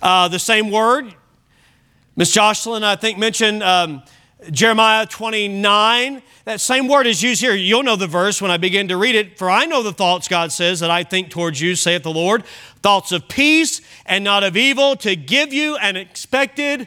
[0.00, 1.14] Uh, the same word
[2.14, 4.02] Miss Jocelyn, I think, mentioned um,
[4.50, 7.54] Jeremiah 29, that same word is used here.
[7.54, 9.38] You'll know the verse when I begin to read it.
[9.38, 12.44] For I know the thoughts, God says, that I think towards you, saith the Lord,
[12.82, 16.86] thoughts of peace and not of evil, to give you an expected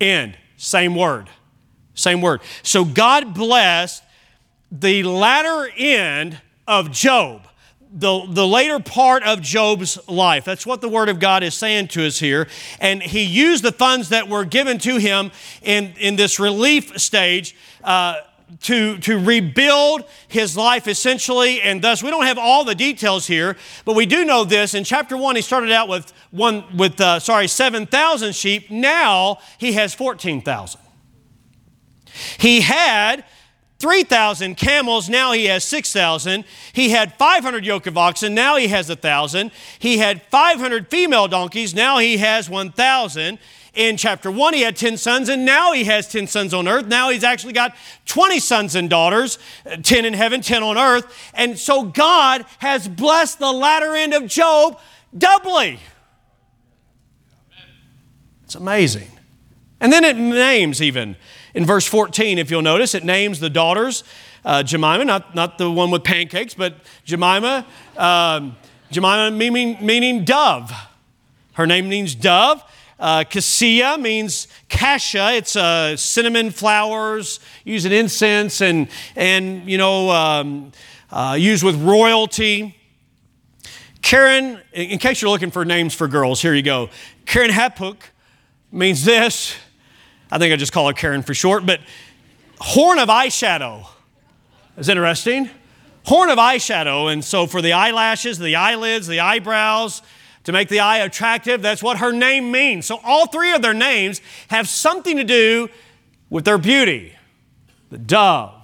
[0.00, 0.38] end.
[0.56, 1.28] Same word.
[1.94, 2.40] Same word.
[2.62, 4.02] So God blessed
[4.70, 7.46] the latter end of Job
[7.92, 10.44] the, the later part of Job's life.
[10.44, 12.48] That's what the Word of God is saying to us here.
[12.80, 17.54] And he used the funds that were given to him in, in this relief stage
[17.84, 18.16] uh,
[18.60, 21.60] to, to rebuild his life essentially.
[21.60, 24.74] And thus, we don't have all the details here, but we do know this.
[24.74, 28.70] In chapter one, he started out with one with uh, sorry, 7,000 sheep.
[28.70, 30.80] Now he has 14,000.
[32.38, 33.24] He had
[33.82, 36.44] 3,000 camels, now he has 6,000.
[36.72, 39.50] He had 500 yoke of oxen, now he has 1,000.
[39.80, 43.40] He had 500 female donkeys, now he has 1,000.
[43.74, 46.86] In chapter 1, he had 10 sons, and now he has 10 sons on earth.
[46.86, 47.74] Now he's actually got
[48.06, 51.12] 20 sons and daughters, uh, 10 in heaven, 10 on earth.
[51.34, 54.78] And so God has blessed the latter end of Job
[55.16, 55.80] doubly.
[58.44, 59.10] It's amazing.
[59.80, 61.16] And then it names even
[61.54, 64.04] in verse 14, if you'll notice, it names the daughters
[64.44, 67.64] uh, Jemima, not, not the one with pancakes, but Jemima,
[67.96, 68.56] um,
[68.90, 70.72] Jemima meaning, meaning dove.
[71.54, 72.62] Her name means dove.
[72.98, 75.32] Uh, Kezia means cassia.
[75.32, 80.72] It's uh, cinnamon flowers used in incense and, and you know, um,
[81.10, 82.76] uh, used with royalty.
[84.02, 86.90] Karen, in case you're looking for names for girls, here you go.
[87.26, 87.98] Kerenhappuch
[88.72, 89.54] means this.
[90.32, 91.80] I think I just call her Karen for short, but
[92.58, 93.86] horn of eyeshadow
[94.78, 95.50] is interesting.
[96.06, 100.00] Horn of eyeshadow, and so for the eyelashes, the eyelids, the eyebrows,
[100.44, 102.86] to make the eye attractive, that's what her name means.
[102.86, 105.68] So all three of their names have something to do
[106.30, 107.12] with their beauty.
[107.90, 108.54] The dove,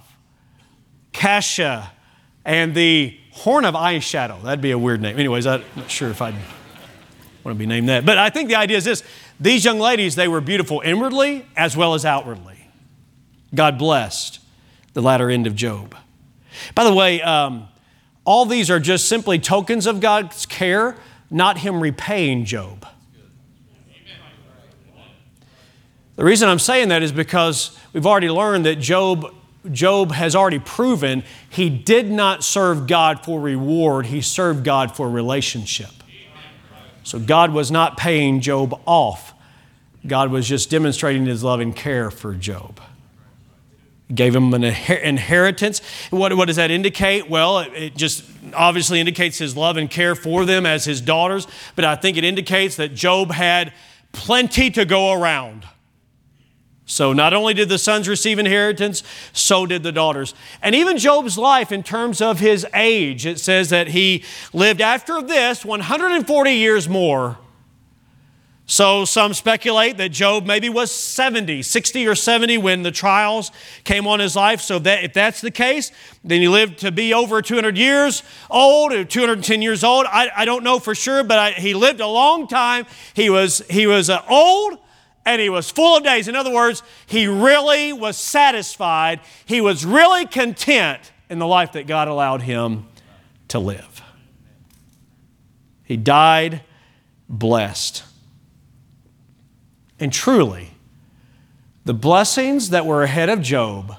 [1.11, 1.91] Cassia,
[2.43, 4.41] and the horn of eyeshadow.
[4.41, 5.19] That'd be a weird name.
[5.19, 6.33] Anyways, I'm not sure if I'd
[7.43, 8.07] want to be named that.
[8.07, 9.03] But I think the idea is this
[9.39, 12.67] these young ladies, they were beautiful inwardly as well as outwardly.
[13.55, 14.39] God blessed
[14.93, 15.95] the latter end of Job.
[16.75, 17.67] By the way, um,
[18.25, 20.97] all these are just simply tokens of God's care,
[21.31, 22.85] not Him repaying Job.
[26.15, 29.33] The reason I'm saying that is because we've already learned that Job,
[29.71, 35.09] Job has already proven he did not serve God for reward, he served God for
[35.09, 35.91] relationship.
[37.03, 39.28] So God was not paying Job off.
[40.05, 42.79] God was just demonstrating his love and care for Job.
[44.13, 45.81] Gave him an inheritance.
[46.09, 47.29] What, what does that indicate?
[47.29, 51.47] Well, it, it just obviously indicates his love and care for them as his daughters,
[51.75, 53.73] but I think it indicates that Job had
[54.11, 55.65] plenty to go around.
[56.89, 60.33] So not only did the sons receive inheritance, so did the daughters.
[60.59, 65.21] And even Job's life, in terms of his age, it says that he lived after
[65.21, 67.37] this 140 years more.
[68.69, 73.51] So some speculate that Job maybe was 70, 60 or 70 when the trials
[73.83, 74.61] came on his life.
[74.61, 75.91] So that if that's the case,
[76.23, 80.05] then he lived to be over 200 years old or 210 years old.
[80.05, 82.85] I, I don't know for sure, but I, he lived a long time.
[83.15, 84.77] He was, he was uh, old
[85.25, 86.27] and he was full of days.
[86.27, 89.19] In other words, he really was satisfied.
[89.47, 92.85] He was really content in the life that God allowed him
[93.47, 94.03] to live.
[95.85, 96.61] He died
[97.27, 98.03] blessed.
[99.99, 100.71] And truly,
[101.85, 103.95] the blessings that were ahead of Job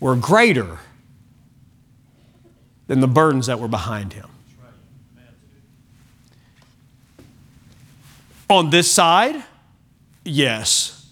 [0.00, 0.78] were greater
[2.86, 4.28] than the burdens that were behind him.
[8.50, 9.42] On this side,
[10.24, 11.06] Yes,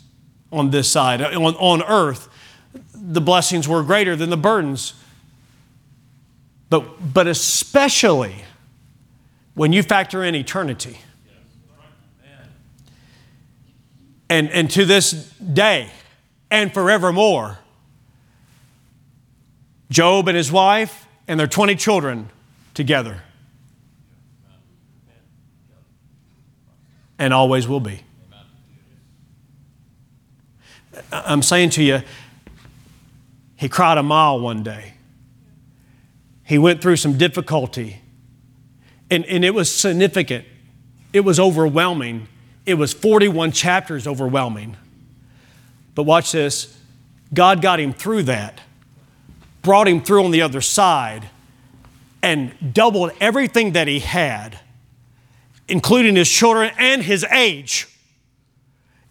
[0.50, 1.20] on this side.
[1.20, 2.28] On, on earth,
[2.94, 4.94] the blessings were greater than the burdens.
[6.70, 8.44] But, but especially
[9.54, 10.98] when you factor in eternity.
[14.32, 15.90] And, and to this day
[16.50, 17.58] and forevermore,
[19.90, 22.30] Job and his wife and their 20 children
[22.72, 23.20] together.
[27.18, 28.00] And always will be.
[31.12, 32.00] I'm saying to you,
[33.56, 34.94] he cried a mile one day.
[36.42, 38.00] He went through some difficulty,
[39.10, 40.46] and, and it was significant.
[41.12, 42.28] It was overwhelming.
[42.64, 44.76] It was 41 chapters overwhelming.
[45.94, 46.78] But watch this
[47.32, 48.60] God got him through that,
[49.62, 51.28] brought him through on the other side,
[52.22, 54.58] and doubled everything that he had,
[55.68, 57.88] including his children and his age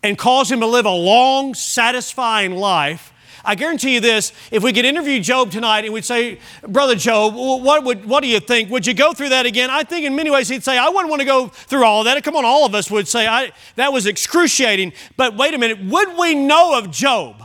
[0.04, 3.11] and caused him to live a long, satisfying life.
[3.44, 7.36] I guarantee you this if we could interview Job tonight and we'd say, Brother Job,
[7.36, 8.70] what, would, what do you think?
[8.70, 9.70] Would you go through that again?
[9.70, 12.06] I think in many ways he'd say, I wouldn't want to go through all of
[12.06, 12.24] that.
[12.24, 14.94] Come on, all of us would say, that was excruciating.
[15.18, 17.44] But wait a minute, would we know of Job?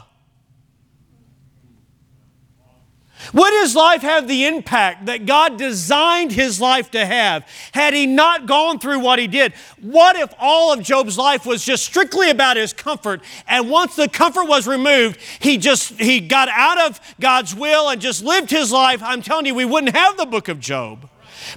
[3.32, 8.06] Would his life have the impact that God designed his life to have had he
[8.06, 9.52] not gone through what he did?
[9.80, 14.08] What if all of Job's life was just strictly about his comfort and once the
[14.08, 18.72] comfort was removed, he just he got out of God's will and just lived his
[18.72, 19.02] life?
[19.02, 21.08] I'm telling you, we wouldn't have the book of Job.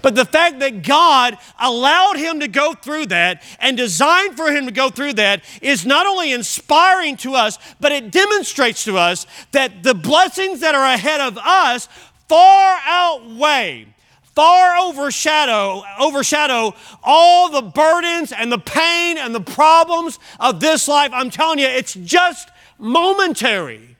[0.01, 4.65] But the fact that God allowed him to go through that and designed for him
[4.65, 9.25] to go through that is not only inspiring to us, but it demonstrates to us
[9.51, 11.87] that the blessings that are ahead of us
[12.27, 13.87] far outweigh
[14.35, 16.73] far overshadow overshadow
[17.03, 21.11] all the burdens and the pain and the problems of this life.
[21.13, 23.97] I'm telling you, it's just momentary.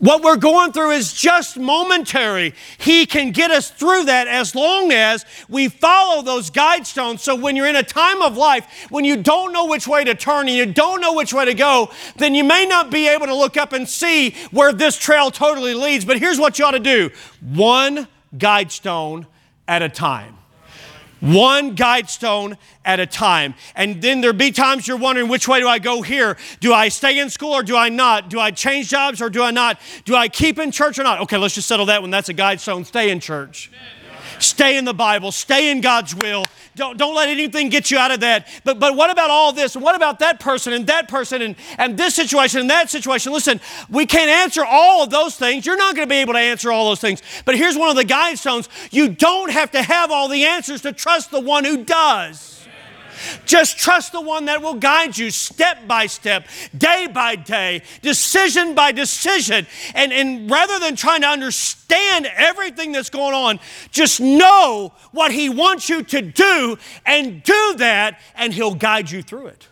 [0.00, 2.54] What we're going through is just momentary.
[2.78, 7.22] He can get us through that as long as we follow those guide stones.
[7.22, 10.14] So when you're in a time of life when you don't know which way to
[10.14, 13.26] turn and you don't know which way to go, then you may not be able
[13.26, 16.06] to look up and see where this trail totally leads.
[16.06, 17.10] But here's what you ought to do
[17.42, 19.26] one guide stone
[19.68, 20.39] at a time
[21.20, 23.54] one guide stone at a time.
[23.74, 26.36] And then there be times you're wondering, which way do I go here?
[26.60, 28.30] Do I stay in school or do I not?
[28.30, 29.80] Do I change jobs or do I not?
[30.04, 31.20] Do I keep in church or not?
[31.20, 32.10] Okay, let's just settle that one.
[32.10, 32.84] That's a guide stone.
[32.84, 33.70] Stay in church.
[34.42, 35.32] Stay in the Bible.
[35.32, 36.44] Stay in God's will.
[36.76, 38.48] Don't, don't let anything get you out of that.
[38.64, 39.76] But, but what about all this?
[39.76, 43.32] What about that person and that person and, and this situation and that situation?
[43.32, 43.60] Listen,
[43.90, 45.66] we can't answer all of those things.
[45.66, 47.22] You're not going to be able to answer all those things.
[47.44, 50.92] But here's one of the guidestones you don't have to have all the answers to
[50.92, 52.59] trust the one who does.
[53.44, 56.46] Just trust the one that will guide you step by step,
[56.76, 59.66] day by day, decision by decision.
[59.94, 63.60] And, and rather than trying to understand everything that's going on,
[63.90, 69.22] just know what He wants you to do and do that, and He'll guide you
[69.22, 69.68] through it.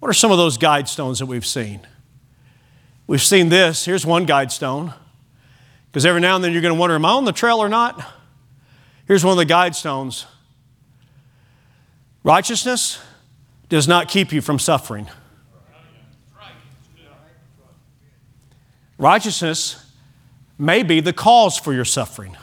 [0.00, 1.86] What are some of those guide stones that we've seen?
[3.06, 3.84] We've seen this.
[3.84, 4.94] Here's one guide stone.
[5.90, 7.68] Because every now and then you're going to wonder, am I on the trail or
[7.68, 8.19] not?
[9.10, 10.24] Here's one of the guide stones
[12.22, 13.02] righteousness
[13.68, 15.08] does not keep you from suffering.
[18.98, 19.84] Righteousness
[20.58, 22.36] may be the cause for your suffering.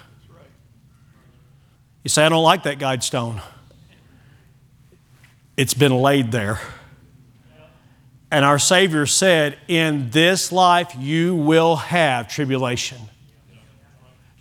[2.04, 3.42] You say, I don't like that guide stone.
[5.56, 6.60] It's been laid there.
[8.30, 12.98] And our Savior said, In this life you will have tribulation.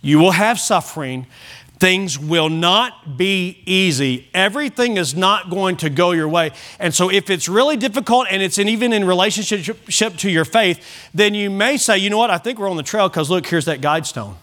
[0.01, 1.25] You will have suffering,
[1.79, 4.29] Things will not be easy.
[4.33, 6.51] Everything is not going to go your way.
[6.79, 10.83] And so, if it's really difficult and it's in, even in relationship to your faith,
[11.13, 13.45] then you may say, you know what, I think we're on the trail because look,
[13.45, 14.35] here's that guide stone.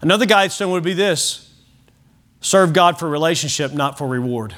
[0.00, 1.52] Another guide stone would be this
[2.40, 4.54] serve God for relationship, not for reward.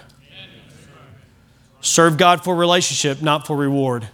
[1.80, 4.08] Serve God for relationship, not for reward.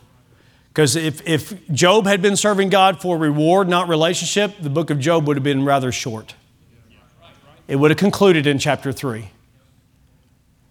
[0.74, 4.98] Because if, if Job had been serving God for reward, not relationship, the book of
[4.98, 6.34] Job would have been rather short.
[7.68, 9.30] It would have concluded in chapter 3.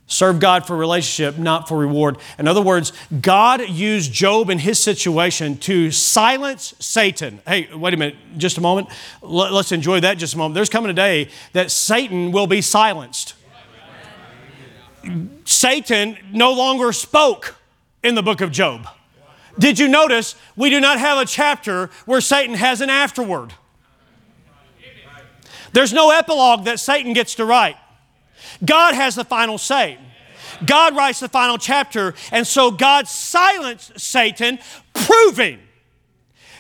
[0.06, 2.18] Serve God for relationship, not for reward.
[2.38, 2.91] In other words,
[3.22, 7.39] God used Job in his situation to silence Satan.
[7.47, 8.89] Hey, wait a minute, just a moment.
[9.22, 10.56] Let's enjoy that just a moment.
[10.56, 13.36] There's coming a day that Satan will be silenced.
[15.45, 17.56] Satan no longer spoke
[18.04, 18.86] in the book of Job.
[19.60, 23.54] Did you notice we do not have a chapter where Satan has an afterword?
[25.74, 27.78] There's no epilogue that Satan gets to write.
[28.64, 29.97] God has the final say.
[30.66, 34.60] God writes the final chapter, and so God silenced Satan,
[34.93, 35.60] proving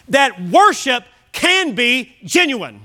[0.09, 2.81] that worship can be genuine.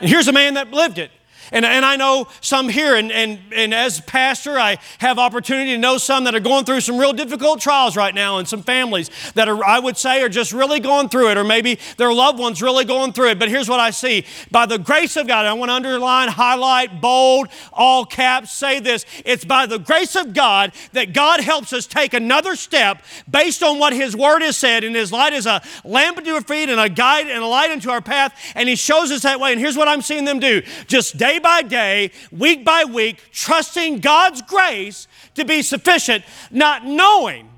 [0.00, 1.10] And here's a man that lived it.
[1.52, 5.78] And, and I know some here, and, and, and as pastor, I have opportunity to
[5.78, 9.10] know some that are going through some real difficult trials right now, and some families
[9.34, 12.38] that are, I would say, are just really going through it, or maybe their loved
[12.38, 13.38] ones really going through it.
[13.38, 17.00] But here's what I see by the grace of God, I want to underline, highlight,
[17.00, 21.86] bold, all caps, say this it's by the grace of God that God helps us
[21.86, 25.62] take another step based on what His Word has said, and His light is a
[25.84, 28.76] lamp unto our feet and a guide and a light unto our path, and He
[28.76, 29.52] shows us that way.
[29.52, 33.20] And here's what I'm seeing them do just day day by day, week by week,
[33.32, 37.48] trusting God's grace to be sufficient, not knowing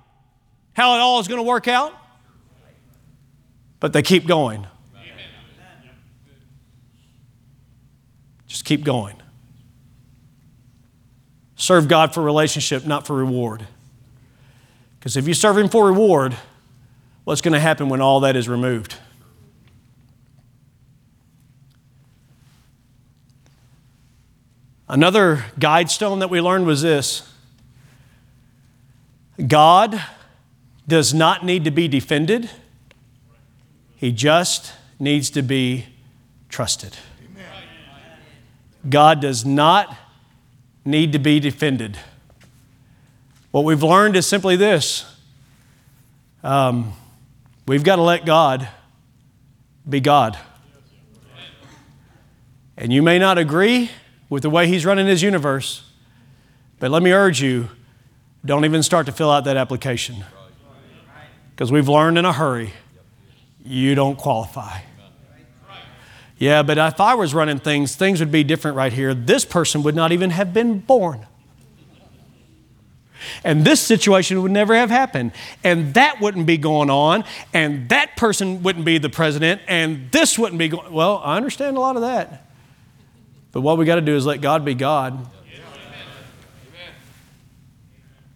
[0.75, 1.95] how it all is going to work out.
[3.81, 4.67] But they keep going.
[8.47, 9.17] Just keep going.
[11.57, 13.67] Serve God for relationship, not for reward.
[14.99, 16.37] Because if you serve Him for reward,
[17.25, 18.97] what's going to happen when all that is removed?
[24.89, 27.29] Another guide stone that we learned was this
[29.45, 30.01] God
[30.87, 32.49] does not need to be defended,
[33.97, 35.87] He just needs to be
[36.49, 36.97] trusted.
[38.89, 39.97] God does not
[40.85, 41.99] need to be defended.
[43.51, 45.05] What we've learned is simply this
[46.45, 46.93] um,
[47.67, 48.69] we've got to let God
[49.89, 50.39] be God.
[52.77, 53.91] And you may not agree
[54.29, 55.91] with the way He's running His universe,
[56.79, 57.69] but let me urge you
[58.45, 60.25] don't even start to fill out that application.
[61.51, 62.73] Because we've learned in a hurry,
[63.65, 64.81] you don't qualify.
[66.39, 69.15] Yeah, but if I was running things, things would be different right here.
[69.15, 71.27] This person would not even have been born.
[73.43, 75.33] And this situation would never have happened.
[75.65, 77.25] And that wouldn't be going on.
[77.53, 79.63] And that person wouldn't be the president.
[79.67, 82.46] And this wouldn't be going Well, I understand a lot of that.
[83.57, 85.27] But what we got to do is let God be God.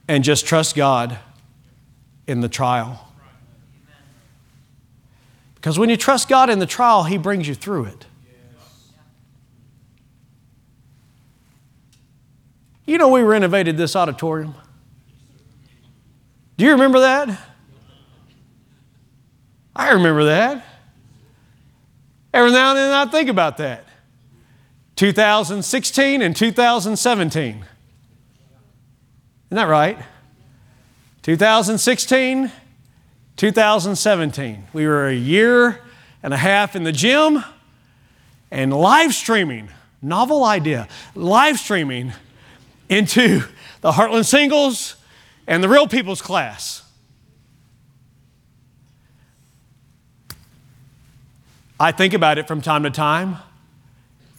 [0.08, 1.18] And just trust God
[2.26, 3.06] in the trial.
[5.56, 8.06] Because when you trust God in the trial, He brings you through it.
[12.86, 14.54] You know, we renovated this auditorium.
[16.56, 17.38] Do you remember that?
[19.76, 20.64] I remember that.
[22.32, 23.84] Every now and then I think about that.
[25.00, 27.54] 2016 and 2017.
[27.54, 27.66] Isn't
[29.50, 29.98] that right?
[31.22, 32.52] 2016
[33.34, 34.64] 2017.
[34.74, 35.80] We were a year
[36.22, 37.42] and a half in the gym
[38.50, 39.70] and live streaming,
[40.02, 42.12] novel idea, live streaming
[42.90, 43.44] into
[43.80, 44.96] the Heartland Singles
[45.46, 46.82] and the Real People's class.
[51.80, 53.38] I think about it from time to time.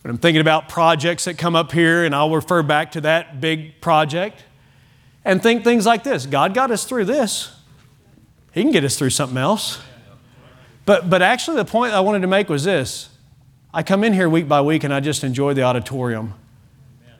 [0.01, 3.39] When I'm thinking about projects that come up here, and I'll refer back to that
[3.39, 4.43] big project
[5.23, 7.55] and think things like this God got us through this.
[8.51, 9.79] He can get us through something else.
[10.85, 13.09] But, but actually, the point I wanted to make was this
[13.73, 16.33] I come in here week by week and I just enjoy the auditorium.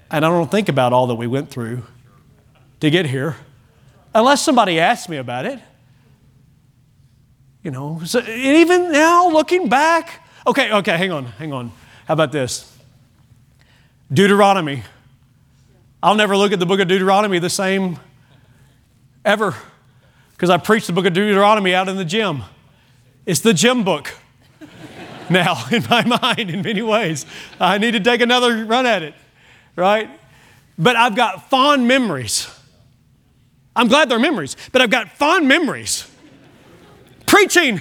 [0.09, 1.83] And I don't think about all that we went through
[2.81, 3.37] to get here,
[4.13, 5.59] unless somebody asks me about it.
[7.63, 11.71] You know, so even now, looking back, okay, okay, hang on, hang on.
[12.07, 12.70] How about this?
[14.13, 14.83] Deuteronomy.
[16.03, 17.97] I'll never look at the book of Deuteronomy the same
[19.23, 19.55] ever
[20.31, 22.43] because I preached the book of Deuteronomy out in the gym.
[23.25, 24.13] It's the gym book
[25.29, 27.25] now in my mind in many ways.
[27.59, 29.13] I need to take another run at it,
[29.77, 30.09] right?
[30.77, 32.49] But I've got fond memories.
[33.75, 36.09] I'm glad they're memories, but I've got fond memories.
[37.27, 37.79] Preaching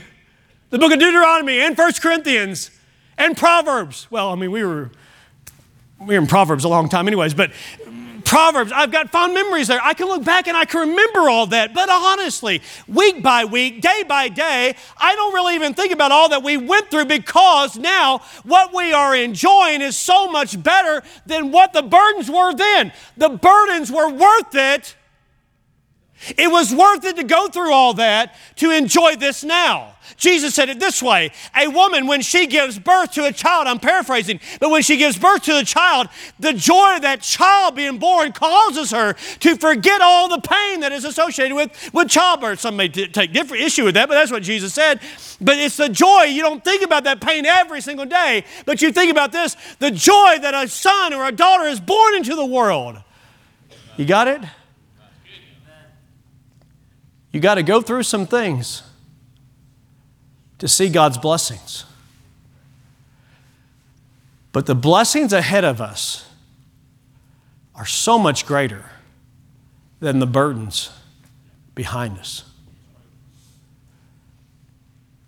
[0.69, 2.71] the book of Deuteronomy and First Corinthians
[3.19, 4.07] and Proverbs.
[4.11, 4.91] Well, I mean, we were
[6.01, 7.53] we were in Proverbs a long time anyways, but
[8.25, 9.81] Proverbs, I've got fond memories there.
[9.83, 11.75] I can look back and I can remember all that.
[11.75, 16.29] But honestly, week by week, day by day, I don't really even think about all
[16.29, 21.51] that we went through because now what we are enjoying is so much better than
[21.51, 22.93] what the burdens were then.
[23.17, 24.95] The burdens were worth it.
[26.37, 29.95] It was worth it to go through all that to enjoy this now.
[30.17, 33.79] Jesus said it this way A woman, when she gives birth to a child, I'm
[33.79, 36.09] paraphrasing, but when she gives birth to a child,
[36.39, 40.93] the joy of that child being born causes her to forget all the pain that
[40.93, 42.61] is associated with, with childbirth.
[42.61, 45.01] Some may t- take different issue with that, but that's what Jesus said.
[45.41, 46.25] But it's the joy.
[46.25, 49.91] You don't think about that pain every single day, but you think about this the
[49.91, 52.99] joy that a son or a daughter is born into the world.
[53.97, 54.43] You got it?
[57.33, 58.83] You got to go through some things
[60.59, 61.85] to see God's blessings.
[64.53, 66.27] But the blessings ahead of us
[67.75, 68.91] are so much greater
[70.01, 70.91] than the burdens
[71.75, 72.45] behind us.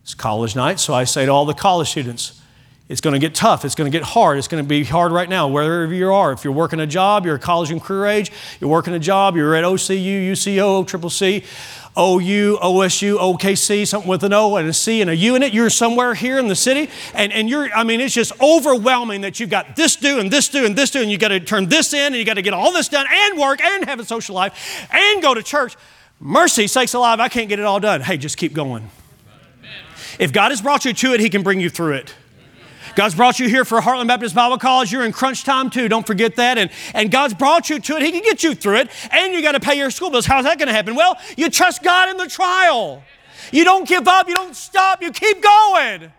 [0.02, 2.40] It's college night, so I say to all the college students,
[2.88, 3.64] it's going to get tough.
[3.64, 4.36] It's going to get hard.
[4.36, 6.32] It's going to be hard right now, wherever you are.
[6.32, 9.34] If you're working a job, you're a college and career age, you're working a job,
[9.34, 11.44] you're at OCU, UCO, Triple C,
[11.96, 15.52] OU, OSU, OKC, something with an O and a C and a U in it.
[15.52, 19.38] You're somewhere here in the city, and, and you're, I mean, it's just overwhelming that
[19.38, 21.68] you've got this due and this due and this due, and you got to turn
[21.68, 24.04] this in, and you got to get all this done, and work, and have a
[24.04, 25.76] social life, and go to church.
[26.18, 28.00] Mercy sakes alive, I can't get it all done.
[28.00, 28.90] Hey, just keep going.
[30.18, 32.14] If God has brought you to it, He can bring you through it.
[32.94, 34.92] God's brought you here for Heartland Baptist Bible College.
[34.92, 35.88] You're in crunch time too.
[35.88, 36.58] Don't forget that.
[36.58, 38.02] And, and God's brought you to it.
[38.02, 38.90] He can get you through it.
[39.10, 40.26] And you got to pay your school bills.
[40.26, 40.94] How's that going to happen?
[40.94, 43.02] Well, you trust God in the trial.
[43.50, 44.28] You don't give up.
[44.28, 45.02] You don't stop.
[45.02, 46.12] You keep going.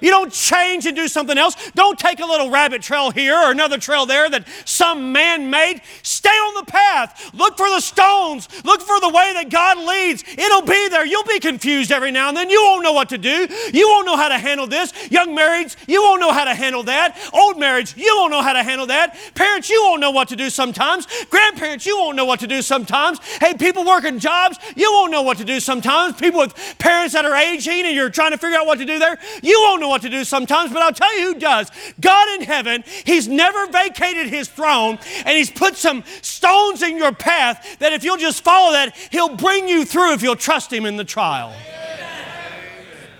[0.00, 1.56] You don't change and do something else.
[1.72, 5.80] Don't take a little rabbit trail here or another trail there that some man made.
[6.02, 7.30] Stay on the path.
[7.34, 8.48] Look for the stones.
[8.64, 10.24] Look for the way that God leads.
[10.26, 11.06] It'll be there.
[11.06, 12.50] You'll be confused every now and then.
[12.50, 13.48] You won't know what to do.
[13.72, 14.92] You won't know how to handle this.
[15.10, 17.18] Young marrieds, you won't know how to handle that.
[17.32, 19.16] Old marriage, you won't know how to handle that.
[19.34, 21.06] Parents, you won't know what to do sometimes.
[21.30, 23.18] Grandparents, you won't know what to do sometimes.
[23.40, 26.16] Hey, people working jobs, you won't know what to do sometimes.
[26.16, 28.98] People with parents that are aging and you're trying to figure out what to do
[28.98, 31.70] there, you won't know know what to do sometimes, but I'll tell you who does.
[32.00, 37.12] God in heaven, He's never vacated His throne, and He's put some stones in your
[37.12, 40.86] path that if you'll just follow that, He'll bring you through if you'll trust Him
[40.86, 41.54] in the trial.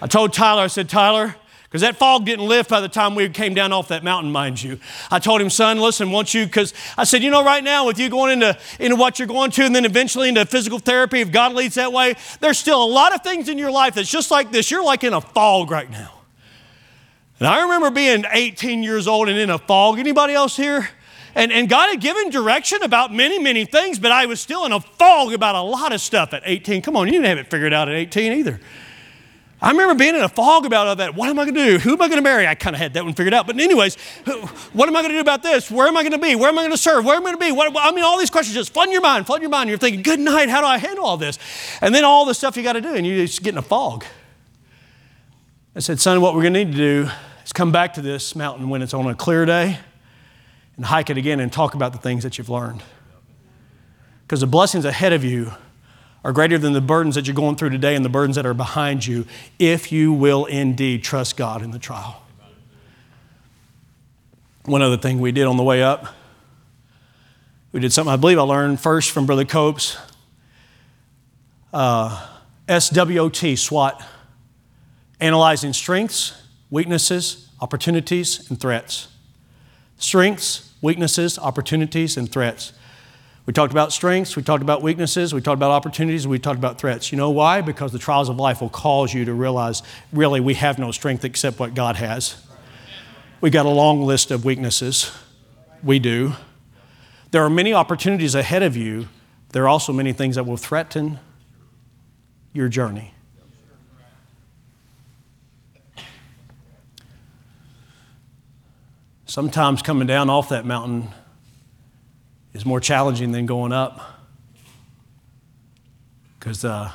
[0.00, 3.28] I told Tyler, I said, Tyler, because that fog didn't lift by the time we
[3.28, 4.78] came down off that mountain, mind you.
[5.10, 7.98] I told him, son, listen, won't you, because I said, you know, right now, with
[7.98, 11.32] you going into, into what you're going to, and then eventually into physical therapy, if
[11.32, 14.30] God leads that way, there's still a lot of things in your life that's just
[14.30, 14.70] like this.
[14.70, 16.15] You're like in a fog right now.
[17.38, 19.98] And I remember being 18 years old and in a fog.
[19.98, 20.88] Anybody else here?
[21.34, 24.72] And, and God had given direction about many, many things, but I was still in
[24.72, 26.80] a fog about a lot of stuff at 18.
[26.80, 28.58] Come on, you didn't have it figured out at 18 either.
[29.60, 31.14] I remember being in a fog about all that.
[31.14, 31.78] What am I going to do?
[31.78, 32.46] Who am I going to marry?
[32.46, 33.46] I kind of had that one figured out.
[33.46, 33.96] But, anyways,
[34.72, 35.70] what am I going to do about this?
[35.70, 36.34] Where am I going to be?
[36.36, 37.04] Where am I going to serve?
[37.04, 37.52] Where am I going to be?
[37.52, 39.68] What, I mean, all these questions just flood your mind, flood your mind.
[39.68, 41.38] You're thinking, good night, how do I handle all this?
[41.80, 43.62] And then all the stuff you got to do, and you just get in a
[43.62, 44.04] fog.
[45.74, 47.10] I said, son, what we're going to need to do
[47.46, 49.78] is come back to this mountain when it's on a clear day
[50.76, 52.82] and hike it again and talk about the things that you've learned.
[54.22, 55.52] Because the blessings ahead of you
[56.24, 58.54] are greater than the burdens that you're going through today and the burdens that are
[58.54, 59.24] behind you
[59.60, 62.20] if you will indeed trust God in the trial.
[64.64, 66.06] One other thing we did on the way up,
[67.70, 69.96] we did something I believe I learned first from Brother Copes.
[71.72, 72.26] Uh,
[72.68, 74.02] SWOT, SWOT,
[75.20, 79.08] analyzing strengths, weaknesses, opportunities, and threats.
[79.98, 82.72] Strengths, weaknesses, opportunities, and threats.
[83.46, 86.78] We talked about strengths, we talked about weaknesses, we talked about opportunities, we talked about
[86.78, 87.12] threats.
[87.12, 87.60] You know why?
[87.60, 91.24] Because the trials of life will cause you to realize really we have no strength
[91.24, 92.44] except what God has.
[93.40, 95.12] We got a long list of weaknesses.
[95.82, 96.32] We do.
[97.30, 99.08] There are many opportunities ahead of you.
[99.50, 101.20] There are also many things that will threaten
[102.52, 103.14] your journey.
[109.26, 111.08] Sometimes coming down off that mountain
[112.54, 114.00] is more challenging than going up.
[116.38, 116.90] Because uh,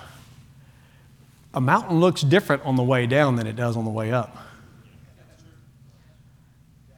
[1.54, 4.38] a mountain looks different on the way down than it does on the way up.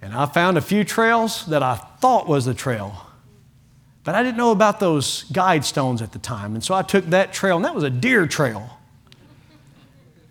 [0.04, 3.08] And I found a few trails that I thought was the trail,
[4.04, 6.54] but I didn't know about those guide stones at the time.
[6.54, 8.78] And so I took that trail, and that was a deer trail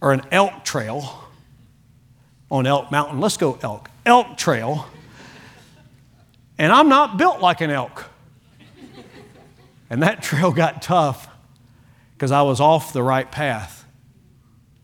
[0.00, 1.24] or an elk trail
[2.50, 3.18] on Elk Mountain.
[3.18, 3.90] Let's go elk.
[4.05, 4.86] Elk trail.
[6.62, 8.04] And I'm not built like an elk.
[9.90, 11.28] And that trail got tough
[12.14, 13.84] because I was off the right path.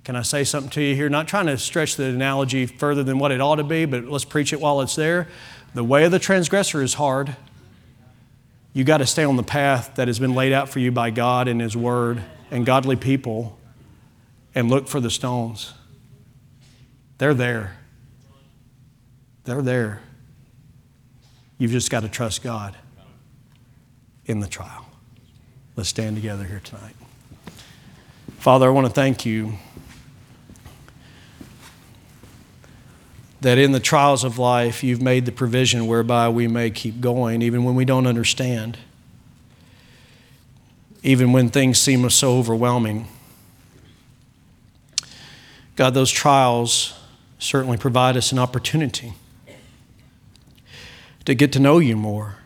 [0.02, 1.08] Can I say something to you here?
[1.08, 4.24] Not trying to stretch the analogy further than what it ought to be, but let's
[4.24, 5.28] preach it while it's there.
[5.72, 7.36] The way of the transgressor is hard.
[8.72, 11.10] You got to stay on the path that has been laid out for you by
[11.10, 13.56] God and His Word and godly people
[14.52, 15.74] and look for the stones.
[17.18, 17.76] They're there.
[19.44, 20.00] They're there.
[21.58, 22.76] You've just got to trust God
[24.26, 24.86] in the trial.
[25.74, 26.94] Let's stand together here tonight.
[28.38, 29.54] Father, I want to thank you
[33.40, 37.42] that in the trials of life, you've made the provision whereby we may keep going
[37.42, 38.78] even when we don't understand,
[41.02, 43.08] even when things seem so overwhelming.
[45.74, 46.94] God, those trials
[47.40, 49.14] certainly provide us an opportunity
[51.28, 52.36] to get to know you more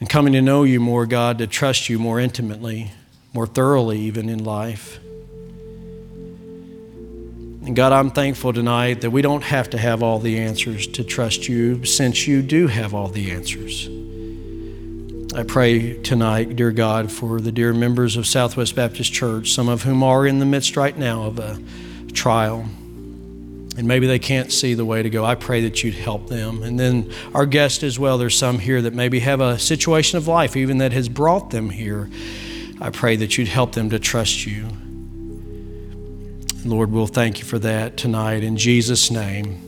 [0.00, 2.92] and coming to know you more, God, to trust you more intimately,
[3.32, 4.98] more thoroughly, even in life.
[7.64, 11.02] And God, I'm thankful tonight that we don't have to have all the answers to
[11.02, 13.88] trust you since you do have all the answers.
[15.34, 19.84] I pray tonight, dear God, for the dear members of Southwest Baptist Church, some of
[19.84, 21.58] whom are in the midst right now of a
[22.12, 22.68] trial
[23.76, 25.24] and maybe they can't see the way to go.
[25.24, 26.62] I pray that you'd help them.
[26.62, 30.26] And then our guest as well, there's some here that maybe have a situation of
[30.26, 32.10] life, even that has brought them here.
[32.80, 34.68] I pray that you'd help them to trust you.
[36.64, 38.42] Lord, we'll thank you for that tonight.
[38.42, 39.62] In Jesus' name.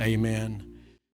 [0.00, 0.61] Amen